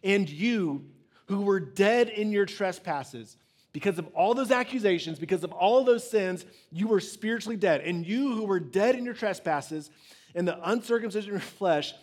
And 0.03 0.27
you 0.27 0.87
who 1.27 1.41
were 1.41 1.59
dead 1.59 2.09
in 2.09 2.31
your 2.31 2.47
trespasses, 2.47 3.37
because 3.73 3.99
of 3.99 4.07
all 4.15 4.33
those 4.33 4.49
accusations, 4.49 5.19
because 5.19 5.43
of 5.43 5.51
all 5.51 5.83
those 5.83 6.09
sins, 6.09 6.45
you 6.71 6.87
were 6.87 6.99
spiritually 6.99 7.55
dead. 7.55 7.81
And 7.81 8.05
you 8.05 8.35
who 8.35 8.43
were 8.43 8.59
dead 8.59 8.95
in 8.95 9.05
your 9.05 9.13
trespasses 9.13 9.91
and 10.33 10.47
the 10.47 10.57
uncircumcision 10.69 11.29
of 11.29 11.33
your 11.35 11.39
flesh, 11.41 11.93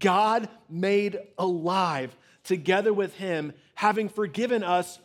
God 0.00 0.48
made 0.70 1.18
alive 1.38 2.16
together 2.42 2.94
with 2.94 3.14
him, 3.14 3.52
having 3.74 4.08
forgiven 4.08 4.64
us 4.64 4.98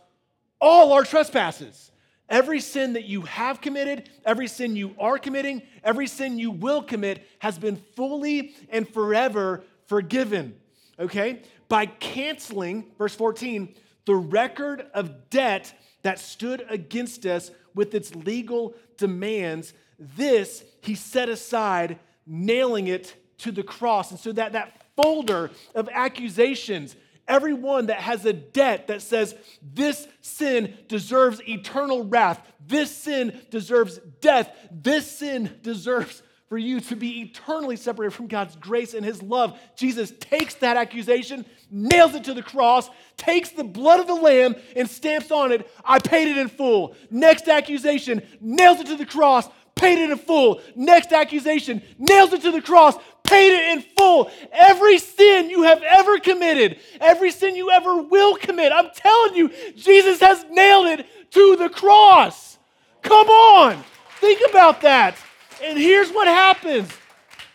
all 0.62 0.94
our 0.94 1.04
trespasses 1.04 1.92
Every 2.30 2.60
sin 2.60 2.94
that 2.94 3.06
you 3.06 3.22
have 3.22 3.62
committed, 3.62 4.10
every 4.26 4.48
sin 4.48 4.76
you 4.76 4.94
are 5.00 5.18
committing, 5.18 5.62
every 5.84 6.08
sin 6.08 6.38
you 6.38 6.52
will 6.52 6.84
commit 6.84 7.26
has 7.40 7.58
been 7.58 7.78
fully 7.96 8.56
and 8.70 8.88
forever 8.88 9.64
forgiven. 9.86 10.56
Okay? 11.00 11.42
By 11.70 11.86
canceling, 11.86 12.92
verse 12.98 13.16
14, 13.16 13.74
the 14.06 14.16
record 14.16 14.88
of 14.94 15.30
debt 15.30 15.74
that 16.02 16.20
stood 16.20 16.66
against 16.70 17.26
us 17.26 17.52
with 17.74 17.96
its 17.96 18.14
legal 18.16 18.76
demands, 18.98 19.74
this 19.98 20.64
he 20.82 20.96
set 20.96 21.30
aside, 21.30 22.00
nailing 22.26 22.88
it 22.88 23.16
to 23.40 23.52
the 23.52 23.64
cross. 23.64 24.12
And 24.12 24.20
so 24.20 24.32
that, 24.34 24.54
that 24.54 24.82
folder 24.96 25.52
of 25.76 25.88
accusations, 25.92 26.96
Everyone 27.28 27.88
that 27.88 28.00
has 28.00 28.26
a 28.26 28.34
debt 28.34 28.88
that 28.88 29.02
says 29.02 29.36
this 29.62 30.08
sin 30.22 30.78
deserves 30.88 31.42
eternal 31.48 32.06
wrath, 32.06 32.42
this 32.66 32.96
sin 32.96 33.42
deserves 33.50 34.00
death, 34.22 34.50
this 34.72 35.10
sin 35.12 35.58
deserves 35.62 36.24
for 36.48 36.58
you 36.58 36.80
to 36.80 36.96
be 36.96 37.22
eternally 37.22 37.76
separated 37.76 38.16
from 38.16 38.28
God's 38.28 38.56
grace 38.56 38.94
and 38.94 39.06
His 39.06 39.22
love. 39.22 39.60
Jesus 39.76 40.14
takes 40.20 40.56
that 40.56 40.78
accusation, 40.78 41.46
nails 41.70 42.16
it 42.16 42.24
to 42.26 42.34
the 42.34 42.42
cross, 42.42 42.90
takes 43.18 43.50
the 43.50 43.66
blood 43.66 44.00
of 44.00 44.08
the 44.08 44.16
Lamb, 44.16 44.56
and 44.76 44.90
stamps 44.90 45.30
on 45.30 45.52
it, 45.52 45.70
I 45.84 46.00
paid 46.00 46.30
it 46.30 46.38
in 46.38 46.48
full. 46.48 46.96
Next 47.12 47.50
accusation, 47.50 48.22
nails 48.40 48.80
it 48.80 48.88
to 48.88 48.96
the 48.96 49.06
cross, 49.06 49.50
paid 49.78 50.00
it 50.00 50.10
in 50.10 50.18
full. 50.18 50.62
Next 50.76 51.14
accusation, 51.14 51.82
nails 51.98 52.34
it 52.34 52.42
to 52.42 52.52
the 52.52 52.62
cross, 52.62 52.96
paid 53.24 53.54
it 53.54 53.78
in 53.78 53.82
full. 53.96 54.32
Every 54.52 54.98
sin 54.98 55.50
you 55.50 55.64
have 55.64 55.82
ever 55.84 56.20
committed, 56.20 56.80
every 57.00 57.32
sin 57.32 57.56
you 57.56 57.72
ever 57.72 58.02
will 58.02 58.36
commit, 58.36 58.72
I'm 58.72 58.90
telling 58.94 59.36
you, 59.36 59.52
Jesus 59.76 60.20
has 60.20 60.46
nailed 60.50 60.88
it 60.88 61.06
to 61.32 61.56
the 61.58 61.70
cross. 61.70 62.58
Come 63.02 63.28
on, 63.28 63.84
think 64.20 64.42
about 64.50 64.82
that. 64.82 65.16
And 65.64 65.78
here's 65.78 66.12
what 66.12 66.28
happens 66.28 66.92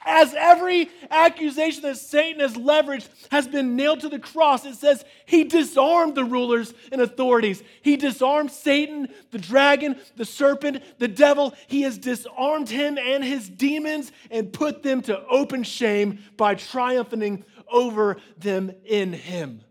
as 0.05 0.35
every 0.35 0.91
accusation 1.11 1.83
that 1.83 1.97
Satan 1.97 2.41
has 2.41 2.55
leveraged 2.55 3.09
has 3.31 3.47
been 3.47 3.77
nailed 3.77 4.01
to 4.01 4.09
the 4.09 4.19
cross, 4.19 4.65
it 4.65 4.75
says 4.75 5.05
he 5.27 5.45
disarmed 5.45 6.15
the 6.15 6.25
rulers 6.25 6.75
and 6.91 7.01
authorities. 7.01 7.63
He 7.83 7.97
disarmed 7.97 8.51
Satan, 8.51 9.09
the 9.31 9.39
dragon, 9.39 9.97
the 10.17 10.25
serpent, 10.25 10.83
the 10.99 11.09
devil. 11.09 11.55
He 11.69 11.83
has 11.83 11.99
disarmed 11.99 12.69
him 12.69 12.99
and 12.99 13.23
his 13.23 13.49
demons 13.49 14.13
and 14.31 14.53
put 14.53 14.83
them 14.83 15.03
to 15.03 15.25
open 15.27 15.63
shame 15.63 16.19
by 16.37 16.55
triumphing 16.55 17.45
over 17.71 18.19
them 18.39 18.73
in 18.85 19.13
him. 19.13 19.63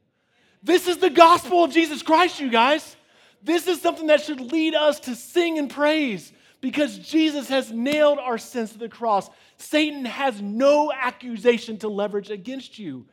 This 0.63 0.87
is 0.87 0.97
the 0.97 1.09
gospel 1.09 1.63
of 1.63 1.71
Jesus 1.71 2.03
Christ, 2.03 2.39
you 2.39 2.49
guys. 2.49 2.95
This 3.43 3.67
is 3.67 3.81
something 3.81 4.07
that 4.07 4.21
should 4.21 4.39
lead 4.39 4.75
us 4.75 4.99
to 5.01 5.15
sing 5.15 5.57
and 5.57 5.69
praise 5.69 6.31
because 6.61 6.99
Jesus 6.99 7.49
has 7.49 7.71
nailed 7.71 8.19
our 8.19 8.37
sins 8.37 8.71
to 8.73 8.77
the 8.77 8.89
cross. 8.89 9.29
Satan 9.61 10.05
has 10.05 10.41
no 10.41 10.91
accusation 10.91 11.77
to 11.77 11.87
leverage 11.87 12.29
against 12.31 12.79
you. 12.79 13.05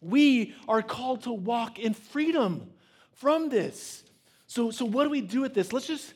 We 0.00 0.54
are 0.68 0.80
called 0.80 1.22
to 1.22 1.32
walk 1.32 1.78
in 1.78 1.94
freedom 1.94 2.70
from 3.12 3.48
this. 3.48 4.04
So, 4.46 4.70
so 4.70 4.84
what 4.84 5.04
do 5.04 5.10
we 5.10 5.20
do 5.20 5.40
with 5.40 5.52
this? 5.52 5.72
Let's 5.72 5.86
just 5.86 6.14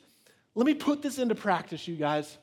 let 0.55 0.64
me 0.64 0.74
put 0.74 1.03
this 1.03 1.18
into 1.18 1.35
practice, 1.35 1.88
you 1.88 1.96
guys. 1.96 2.38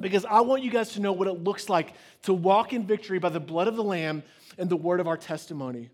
because 0.00 0.24
I 0.24 0.40
want 0.40 0.62
you 0.62 0.70
guys 0.70 0.92
to 0.92 1.00
know 1.00 1.12
what 1.12 1.28
it 1.28 1.42
looks 1.42 1.68
like 1.68 1.94
to 2.22 2.32
walk 2.32 2.72
in 2.72 2.86
victory 2.86 3.18
by 3.18 3.28
the 3.28 3.40
blood 3.40 3.68
of 3.68 3.76
the 3.76 3.82
Lamb 3.82 4.22
and 4.56 4.70
the 4.70 4.76
word 4.76 5.00
of 5.00 5.08
our 5.08 5.16
testimony. 5.16 5.90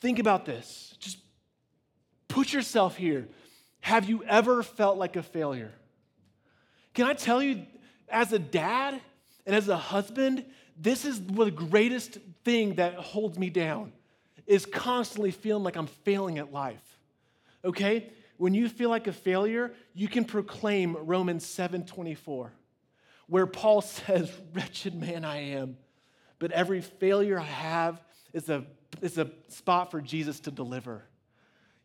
Think 0.00 0.18
about 0.18 0.44
this. 0.44 0.94
Just 0.98 1.18
put 2.28 2.52
yourself 2.52 2.96
here. 2.96 3.28
Have 3.80 4.08
you 4.08 4.24
ever 4.24 4.62
felt 4.62 4.98
like 4.98 5.16
a 5.16 5.22
failure? 5.22 5.72
Can 6.94 7.06
I 7.06 7.14
tell 7.14 7.42
you, 7.42 7.66
as 8.08 8.32
a 8.32 8.38
dad 8.38 9.00
and 9.46 9.54
as 9.54 9.68
a 9.68 9.76
husband, 9.76 10.44
this 10.76 11.04
is 11.04 11.24
the 11.24 11.50
greatest 11.50 12.18
thing 12.44 12.74
that 12.74 12.94
holds 12.94 13.38
me 13.38 13.48
down 13.48 13.92
is 14.46 14.66
constantly 14.66 15.30
feeling 15.30 15.62
like 15.62 15.76
I'm 15.76 15.86
failing 15.86 16.38
at 16.38 16.52
life. 16.52 16.98
Okay? 17.64 18.10
When 18.36 18.54
you 18.54 18.68
feel 18.68 18.90
like 18.90 19.06
a 19.06 19.12
failure, 19.12 19.72
you 19.94 20.08
can 20.08 20.24
proclaim 20.24 20.96
Romans 20.96 21.44
7:24, 21.46 22.50
where 23.28 23.46
Paul 23.46 23.80
says, 23.82 24.30
"Wretched 24.52 24.94
man 24.94 25.24
I 25.24 25.52
am, 25.52 25.78
but 26.38 26.50
every 26.52 26.80
failure 26.80 27.38
I 27.38 27.44
have 27.44 28.00
is 28.32 28.48
a, 28.48 28.64
is 29.00 29.16
a 29.16 29.30
spot 29.48 29.90
for 29.90 30.00
Jesus 30.00 30.40
to 30.40 30.50
deliver." 30.50 31.04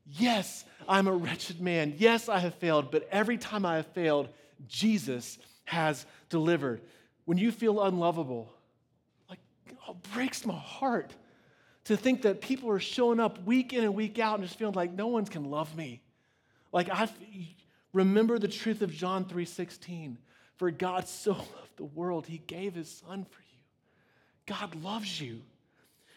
Yes, 0.06 0.66
I'm 0.90 1.08
a 1.08 1.14
wretched 1.14 1.62
man. 1.62 1.94
Yes, 1.98 2.28
I 2.28 2.40
have 2.40 2.56
failed, 2.56 2.92
but 2.92 3.08
every 3.12 3.38
time 3.38 3.66
I 3.66 3.78
have 3.78 3.88
failed, 3.88 4.28
Jesus 4.68 5.38
has 5.66 6.06
delivered. 6.30 6.82
When 7.26 7.38
you 7.38 7.52
feel 7.52 7.82
unlovable, 7.82 8.52
like, 9.30 9.40
oh, 9.88 9.92
it 9.92 10.14
breaks 10.14 10.46
my 10.46 10.58
heart 10.58 11.14
to 11.86 11.98
think 11.98 12.24
that 12.24 12.42
people 12.42 12.70
are 12.70 12.80
showing 12.80 13.20
up 13.20 13.44
week 13.46 13.74
in 13.74 13.84
and 13.84 13.96
week 13.96 14.20
out 14.20 14.40
and 14.40 14.48
just 14.48 14.58
feeling 14.58 14.76
like 14.76 14.92
no 14.92 15.08
one 15.08 15.26
can 15.26 15.50
love 15.50 15.76
me. 15.76 16.02
Like 16.72 16.90
I 16.90 17.10
remember 17.94 18.40
the 18.40 18.48
truth 18.48 18.82
of 18.82 18.94
John 18.94 19.26
3:16. 19.26 20.18
For 20.58 20.70
God 20.70 21.08
so 21.08 21.32
loved 21.32 21.78
the 21.78 21.86
world, 21.86 22.28
he 22.28 22.38
gave 22.38 22.76
his 22.76 22.88
son 22.88 23.26
for 23.26 23.42
you. 23.42 23.58
God 24.46 24.76
loves 24.84 25.20
you. 25.20 25.42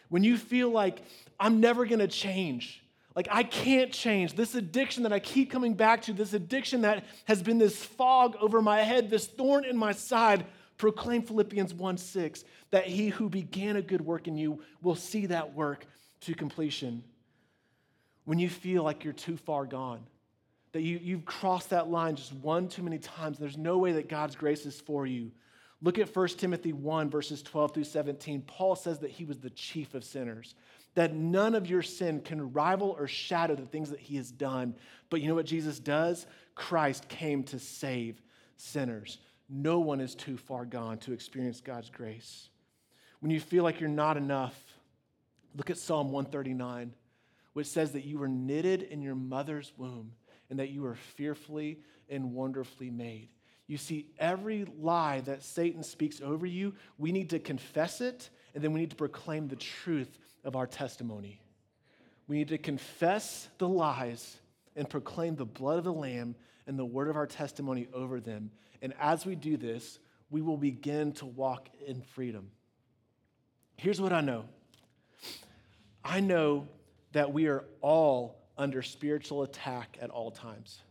When 0.09 0.23
you 0.23 0.37
feel 0.37 0.69
like 0.69 1.01
I'm 1.39 1.59
never 1.59 1.85
to 1.87 2.07
change, 2.07 2.83
like 3.15 3.27
I 3.31 3.41
can't 3.41 3.91
change, 3.91 4.33
this 4.33 4.53
addiction 4.53 5.01
that 5.03 5.11
I 5.11 5.19
keep 5.19 5.49
coming 5.49 5.73
back 5.73 6.03
to, 6.03 6.13
this 6.13 6.33
addiction 6.33 6.81
that 6.81 7.05
has 7.25 7.41
been 7.41 7.57
this 7.57 7.83
fog 7.83 8.35
over 8.39 8.61
my 8.61 8.83
head, 8.83 9.09
this 9.09 9.25
thorn 9.25 9.65
in 9.65 9.75
my 9.75 9.93
side, 9.93 10.45
proclaim 10.77 11.21
Philippians 11.21 11.73
1 11.73 11.97
6 11.97 12.43
that 12.71 12.85
he 12.85 13.09
who 13.09 13.29
began 13.29 13.75
a 13.75 13.81
good 13.81 14.01
work 14.01 14.27
in 14.27 14.37
you 14.37 14.61
will 14.81 14.95
see 14.95 15.27
that 15.27 15.53
work 15.53 15.85
to 16.21 16.33
completion. 16.33 17.03
When 18.25 18.39
you 18.39 18.49
feel 18.49 18.83
like 18.83 19.03
you're 19.03 19.13
too 19.13 19.37
far 19.37 19.65
gone, 19.65 20.01
that 20.71 20.81
you, 20.81 20.99
you've 21.01 21.25
crossed 21.25 21.69
that 21.69 21.89
line 21.89 22.15
just 22.15 22.33
one 22.33 22.67
too 22.67 22.83
many 22.83 22.97
times, 22.97 23.37
there's 23.37 23.57
no 23.57 23.77
way 23.77 23.93
that 23.93 24.09
God's 24.09 24.35
grace 24.35 24.65
is 24.65 24.81
for 24.81 25.05
you. 25.05 25.31
Look 25.81 25.99
at 25.99 26.13
1 26.13 26.27
Timothy 26.29 26.73
1, 26.73 27.09
verses 27.09 27.43
12 27.43 27.73
through 27.73 27.83
17. 27.83 28.41
Paul 28.41 28.75
says 28.75 28.99
that 28.99 29.11
he 29.11 29.25
was 29.25 29.39
the 29.39 29.51
chief 29.51 29.93
of 29.93 30.03
sinners, 30.03 30.55
that 30.95 31.13
none 31.13 31.53
of 31.53 31.69
your 31.69 31.81
sin 31.81 32.21
can 32.21 32.51
rival 32.53 32.95
or 32.97 33.07
shadow 33.07 33.55
the 33.55 33.65
things 33.65 33.89
that 33.89 33.99
he 33.99 34.15
has 34.15 34.31
done. 34.31 34.73
But 35.09 35.21
you 35.21 35.27
know 35.27 35.35
what 35.35 35.45
Jesus 35.45 35.79
does? 35.79 36.25
Christ 36.55 37.07
came 37.07 37.43
to 37.43 37.59
save 37.59 38.21
sinners. 38.57 39.19
No 39.49 39.79
one 39.79 40.01
is 40.01 40.15
too 40.15 40.37
far 40.37 40.65
gone 40.65 40.97
to 40.99 41.13
experience 41.13 41.61
God's 41.61 41.89
grace. 41.89 42.49
When 43.19 43.31
you 43.31 43.39
feel 43.39 43.63
like 43.63 43.79
you're 43.79 43.89
not 43.89 44.17
enough, 44.17 44.59
look 45.55 45.69
at 45.69 45.77
Psalm 45.77 46.11
139, 46.11 46.93
which 47.53 47.67
says 47.67 47.91
that 47.91 48.05
you 48.05 48.17
were 48.19 48.27
knitted 48.27 48.83
in 48.83 49.01
your 49.01 49.15
mother's 49.15 49.71
womb 49.77 50.11
and 50.49 50.59
that 50.59 50.69
you 50.69 50.81
were 50.81 50.95
fearfully 50.95 51.79
and 52.09 52.33
wonderfully 52.33 52.89
made. 52.89 53.29
You 53.67 53.77
see, 53.77 54.07
every 54.19 54.65
lie 54.79 55.21
that 55.21 55.43
Satan 55.43 55.81
speaks 55.81 56.21
over 56.21 56.45
you, 56.45 56.73
we 56.97 57.11
need 57.11 57.31
to 57.31 57.39
confess 57.39 57.99
it, 57.99 58.29
and 58.53 58.63
then 58.63 58.73
we 58.73 58.79
need 58.79 58.91
to 58.91 58.95
proclaim 58.95 59.47
the 59.47 59.55
truth 59.55 60.19
of 60.43 60.55
our 60.55 60.67
testimony. 60.67 61.41
We 62.27 62.37
need 62.37 62.49
to 62.49 62.57
confess 62.57 63.47
the 63.57 63.67
lies 63.67 64.37
and 64.75 64.89
proclaim 64.89 65.35
the 65.35 65.45
blood 65.45 65.79
of 65.79 65.83
the 65.83 65.93
Lamb 65.93 66.35
and 66.67 66.77
the 66.77 66.85
word 66.85 67.07
of 67.07 67.15
our 67.15 67.27
testimony 67.27 67.87
over 67.93 68.19
them. 68.19 68.51
And 68.81 68.93
as 68.99 69.25
we 69.25 69.35
do 69.35 69.57
this, 69.57 69.99
we 70.29 70.41
will 70.41 70.57
begin 70.57 71.11
to 71.13 71.25
walk 71.25 71.69
in 71.85 72.01
freedom. 72.01 72.51
Here's 73.77 74.01
what 74.01 74.13
I 74.13 74.21
know 74.21 74.45
I 76.03 76.19
know 76.19 76.67
that 77.13 77.33
we 77.33 77.47
are 77.47 77.63
all 77.81 78.41
under 78.57 78.81
spiritual 78.81 79.43
attack 79.43 79.97
at 80.01 80.09
all 80.09 80.31
times. 80.31 80.81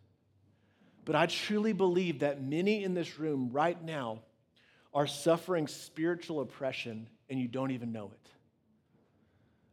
But 1.05 1.17
I 1.17 1.27
truly 1.27 1.73
believe 1.73 2.21
that 2.21 2.43
many 2.43 2.83
in 2.83 2.95
this 2.95 3.19
room 3.19 3.51
right 3.53 3.83
now 3.83 4.21
are 4.95 5.07
suffering 5.07 5.67
spiritual 5.67 6.41
oppression 6.41 7.09
and 7.29 7.39
you 7.39 7.49
don't 7.49 7.73
even 7.73 7.93
know 7.93 8.11
it. 8.13 8.31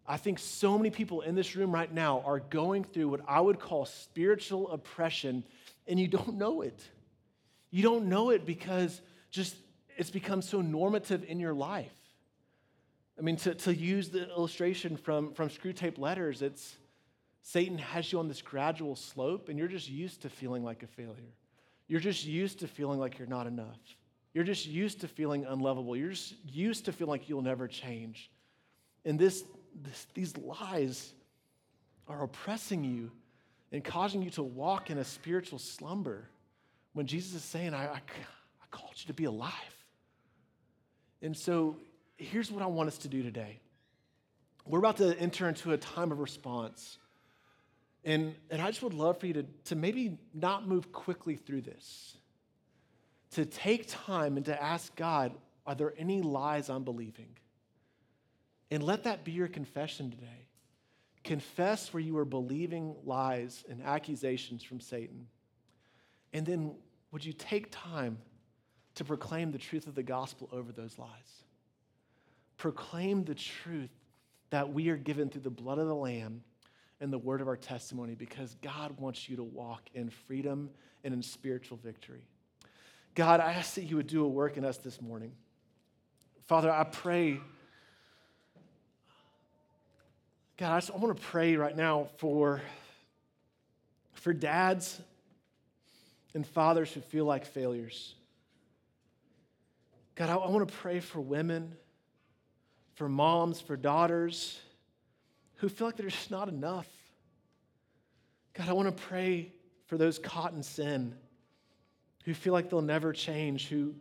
I 0.08 0.18
think 0.18 0.40
so 0.40 0.78
many 0.78 0.90
people 0.90 1.22
in 1.22 1.36
this 1.36 1.56
room 1.56 1.72
right 1.72 1.92
now 1.92 2.22
are 2.26 2.40
going 2.40 2.84
through 2.84 3.10
what 3.10 3.22
I 3.28 3.40
would 3.40 3.60
call 3.60 3.86
spiritual 3.86 4.70
oppression 4.72 5.44
and 5.88 6.00
you 6.00 6.08
don't 6.08 6.36
know 6.36 6.62
it. 6.62 6.82
You 7.70 7.84
don't 7.84 8.08
know 8.08 8.30
it 8.30 8.46
because 8.46 9.02
just 9.30 9.56
it's 9.98 10.10
become 10.10 10.42
so 10.42 10.62
normative 10.62 11.24
in 11.24 11.40
your 11.40 11.54
life. 11.54 11.94
I 13.18 13.22
mean, 13.22 13.36
to, 13.38 13.54
to 13.54 13.76
use 13.76 14.10
the 14.10 14.30
illustration 14.30 14.98
from, 14.98 15.34
from 15.34 15.50
Screwtape 15.50 15.98
Letters, 15.98 16.42
it's 16.42 16.76
Satan 17.44 17.78
has 17.78 18.12
you 18.12 18.20
on 18.20 18.28
this 18.28 18.42
gradual 18.42 18.96
slope, 18.96 19.50
and 19.50 19.58
you're 19.58 19.68
just 19.68 19.90
used 19.90 20.22
to 20.22 20.30
feeling 20.30 20.64
like 20.64 20.84
a 20.84 20.88
failure. 20.88 21.34
You're 21.88 22.00
just 22.00 22.26
used 22.26 22.60
to 22.60 22.68
feeling 22.68 23.00
like 23.00 23.20
you're 23.20 23.28
not 23.28 23.48
enough. 23.48 23.80
You're 24.34 24.44
just 24.44 24.66
used 24.66 25.02
to 25.02 25.08
feeling 25.08 25.46
unlovable. 25.46 25.96
You're 25.98 26.12
just 26.12 26.36
used 26.46 26.86
to 26.86 26.94
feeling 26.94 27.12
like 27.12 27.28
you'll 27.28 27.42
never 27.42 27.68
change. 27.68 28.32
And 29.04 29.20
this, 29.20 29.44
this, 29.84 30.08
these 30.14 30.38
lies 30.38 31.14
are 32.08 32.24
oppressing 32.24 32.84
you 32.84 33.12
and 33.72 33.84
causing 33.84 34.22
you 34.22 34.30
to 34.32 34.44
walk 34.44 34.90
in 34.90 34.98
a 34.98 35.04
spiritual 35.04 35.60
slumber 35.60 36.28
when 36.94 37.08
Jesus 37.08 37.36
is 37.36 37.44
saying, 37.44 37.74
I, 37.74 37.86
I, 37.86 37.96
I 37.96 38.66
called 38.70 38.94
you 38.98 39.08
to 39.08 39.14
be 39.14 39.26
alive. 39.26 39.54
And 41.22 41.36
so 41.36 41.78
here's 42.18 42.52
what 42.52 42.62
I 42.62 42.68
want 42.68 42.88
us 42.88 42.98
to 43.00 43.08
do 43.08 43.24
today. 43.24 43.60
We're 44.66 44.80
about 44.80 44.98
to 44.98 45.18
enter 45.18 45.48
into 45.48 45.72
a 45.72 45.78
time 45.78 46.12
of 46.12 46.20
response. 46.20 46.98
And, 48.04 48.36
and 48.50 48.62
I 48.62 48.68
just 48.68 48.84
would 48.84 48.94
love 48.94 49.20
for 49.20 49.28
you 49.28 49.34
to, 49.34 49.46
to 49.66 49.76
maybe 49.76 50.18
not 50.34 50.68
move 50.68 50.92
quickly 50.92 51.36
through 51.36 51.62
this, 51.62 52.18
to 53.32 53.46
take 53.46 53.86
time 53.88 54.38
and 54.38 54.46
to 54.48 54.62
ask 54.62 54.96
God, 54.96 55.34
are 55.66 55.76
there 55.76 55.94
any 55.98 56.22
lies 56.22 56.70
I'm 56.70 56.84
believing? 56.84 57.30
And 58.72 58.84
let 58.84 59.04
that 59.04 59.24
be 59.24 59.32
your 59.32 59.48
confession 59.48 60.10
today. 60.10 60.48
Confess 61.24 61.94
where 61.94 62.02
you 62.02 62.18
are 62.18 62.26
believing 62.26 62.96
lies 63.06 63.64
and 63.70 63.82
accusations 63.84 64.64
from 64.64 64.80
Satan. 64.80 65.28
And 66.34 66.46
then 66.46 66.76
would 67.12 67.24
you 67.24 67.34
take 67.34 67.68
time 67.72 68.18
to 68.96 69.04
proclaim 69.04 69.52
the 69.52 69.58
truth 69.58 69.88
of 69.88 69.96
the 69.96 70.04
gospel 70.04 70.50
over 70.52 70.72
those 70.72 70.98
lies? 70.98 71.44
Proclaim 72.58 73.24
the 73.24 73.36
truth 73.36 73.92
that 74.50 74.74
we 74.74 74.90
are 74.90 74.98
given 74.98 75.30
through 75.30 75.42
the 75.42 75.50
blood 75.50 75.78
of 75.78 75.88
the 75.88 75.96
Lamb 75.96 76.44
and 77.00 77.12
the 77.12 77.18
word 77.18 77.42
of 77.42 77.48
our 77.48 77.58
testimony 77.58 78.16
because 78.16 78.56
God 78.62 79.00
wants 79.00 79.28
you 79.28 79.36
to 79.38 79.44
walk 79.44 79.90
in 79.94 80.10
freedom 80.10 80.70
and 81.04 81.14
in 81.14 81.22
spiritual 81.22 81.78
victory. 81.78 82.28
God, 83.16 83.40
I 83.40 83.54
ask 83.54 83.76
that 83.76 83.84
you 83.84 83.96
would 83.98 84.08
do 84.08 84.24
a 84.24 84.28
work 84.28 84.58
in 84.58 84.64
us 84.64 84.78
this 84.78 85.02
morning. 85.02 85.34
Father, 86.44 86.72
I 86.72 86.84
pray. 86.84 87.40
God, 90.62 90.74
I, 90.74 90.78
just, 90.78 90.92
I 90.92 90.98
want 90.98 91.18
to 91.18 91.24
pray 91.24 91.56
right 91.56 91.76
now 91.76 92.10
for, 92.18 92.62
for 94.14 94.32
dads 94.32 95.02
and 96.36 96.46
fathers 96.46 96.94
who 96.94 97.02
feel 97.02 97.26
like 97.26 97.46
failures. 97.48 98.14
God, 100.14 100.30
I, 100.30 100.36
I 100.36 100.52
want 100.52 100.70
to 100.70 100.72
pray 100.72 101.00
for 101.00 101.20
women, 101.20 101.76
for 102.94 103.10
moms, 103.10 103.60
for 103.60 103.76
daughters 103.76 104.60
who 105.56 105.68
feel 105.68 105.88
like 105.88 105.98
they're 105.98 106.10
not 106.30 106.48
enough. 106.48 106.88
God, 108.54 108.70
I 108.70 108.74
want 108.74 108.96
to 108.96 109.04
pray 109.06 109.52
for 109.88 109.98
those 109.98 110.20
caught 110.20 110.54
in 110.54 110.62
sin 110.62 111.16
who 112.24 112.36
feel 112.36 112.54
like 112.54 112.70
they'll 112.70 112.84
never 112.84 113.14
change, 113.14 113.68
who, 113.68 113.96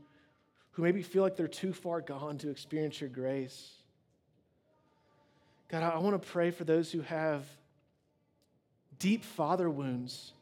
who 0.72 0.82
maybe 0.82 1.00
feel 1.00 1.22
like 1.22 1.36
they're 1.36 1.48
too 1.48 1.72
far 1.72 2.02
gone 2.02 2.36
to 2.36 2.50
experience 2.50 3.00
your 3.00 3.08
grace. 3.08 3.79
God, 5.70 5.82
I 5.84 5.98
want 5.98 6.20
to 6.20 6.28
pray 6.28 6.50
for 6.50 6.64
those 6.64 6.90
who 6.90 7.00
have 7.02 7.46
deep 8.98 9.24
father 9.24 9.70
wounds 9.70 10.32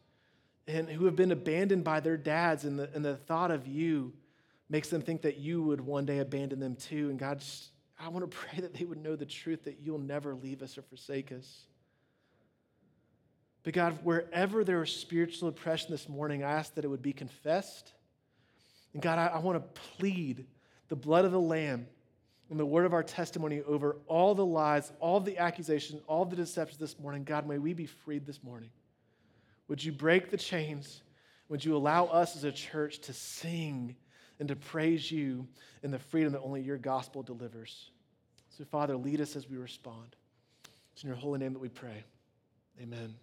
and 0.67 0.89
who 0.89 1.05
have 1.05 1.17
been 1.17 1.33
abandoned 1.33 1.85
by 1.85 2.01
their 2.01 2.17
dads, 2.17 2.65
and 2.65 2.79
the, 2.79 2.91
and 2.95 3.05
the 3.05 3.17
thought 3.17 3.51
of 3.51 3.67
you 3.67 4.13
makes 4.71 4.89
them 4.89 5.03
think 5.03 5.23
that 5.23 5.37
you 5.37 5.63
would 5.63 5.81
one 5.81 6.07
day 6.07 6.19
abandon 6.19 6.61
them 6.61 6.77
too. 6.77 7.11
And 7.11 7.19
God, 7.19 7.41
just, 7.41 7.69
I 8.01 8.09
want 8.09 8.31
to 8.31 8.37
pray 8.37 8.61
that 8.61 8.75
they 8.75 8.85
would 8.85 9.03
know 9.03 9.17
the 9.17 9.27
truth 9.27 9.65
that 9.65 9.79
you'll 9.83 9.99
never 9.99 10.35
leave 10.35 10.63
us 10.63 10.79
or 10.79 10.83
forsake 10.83 11.31
us. 11.31 11.67
But 13.65 13.75
God, 13.75 13.99
wherever 14.03 14.65
there 14.65 14.83
is 14.83 14.91
spiritual 14.91 15.49
oppression 15.51 15.91
this 15.91 16.09
morning, 16.09 16.43
I 16.43 16.53
ask 16.53 16.75
that 16.75 16.85
it 16.85 16.89
would 16.89 17.03
be 17.03 17.13
confessed 17.13 17.93
And 18.95 19.03
God, 19.03 19.19
I, 19.19 19.27
I 19.27 19.39
want 19.41 19.63
to 19.63 19.81
plead 19.99 20.47
the 20.89 20.97
blood 20.97 21.25
of 21.25 21.33
the 21.33 21.41
Lamb 21.41 21.87
and 22.51 22.59
the 22.59 22.67
word 22.67 22.87
of 22.87 22.93
our 22.93 23.03
testimony 23.03 23.63
over 23.63 23.97
all 24.07 24.35
the 24.35 24.45
lies, 24.45 24.93
all 25.01 25.21
the 25.21 25.39
accusations, 25.39 26.01
all 26.07 26.25
the 26.25 26.37
deceptions 26.37 26.79
this 26.79 26.99
morning. 26.99 27.25
God, 27.25 27.47
may 27.47 27.59
we 27.59 27.75
be 27.75 27.87
freed 27.87 28.27
this 28.27 28.43
morning. 28.43 28.71
Would 29.69 29.85
you 29.85 29.93
break 29.93 30.31
the 30.31 30.37
chains? 30.37 31.03
Would 31.49 31.65
you 31.65 31.77
allow 31.77 32.07
us 32.07 32.37
as 32.37 32.45
a 32.45 32.53
church 32.53 33.01
to 33.01 33.13
sing 33.13 33.97
and 34.39 34.49
to 34.49 34.57
praise 34.57 35.11
you 35.11 35.47
in 35.83 35.91
the 35.91 35.99
freedom 35.99 36.33
that 36.33 36.41
only 36.41 36.63
your 36.63 36.79
gospel 36.79 37.23
delivers? 37.23 37.91
So, 38.57 38.65
Father, 38.65 38.97
lead 38.97 39.21
us 39.21 39.37
as 39.37 39.49
we 39.49 39.57
respond. 39.57 40.17
It's 40.93 41.03
in 41.03 41.09
your 41.09 41.17
holy 41.17 41.39
name 41.39 41.53
that 41.53 41.61
we 41.61 41.69
pray. 41.69 42.05
Amen. 42.81 43.15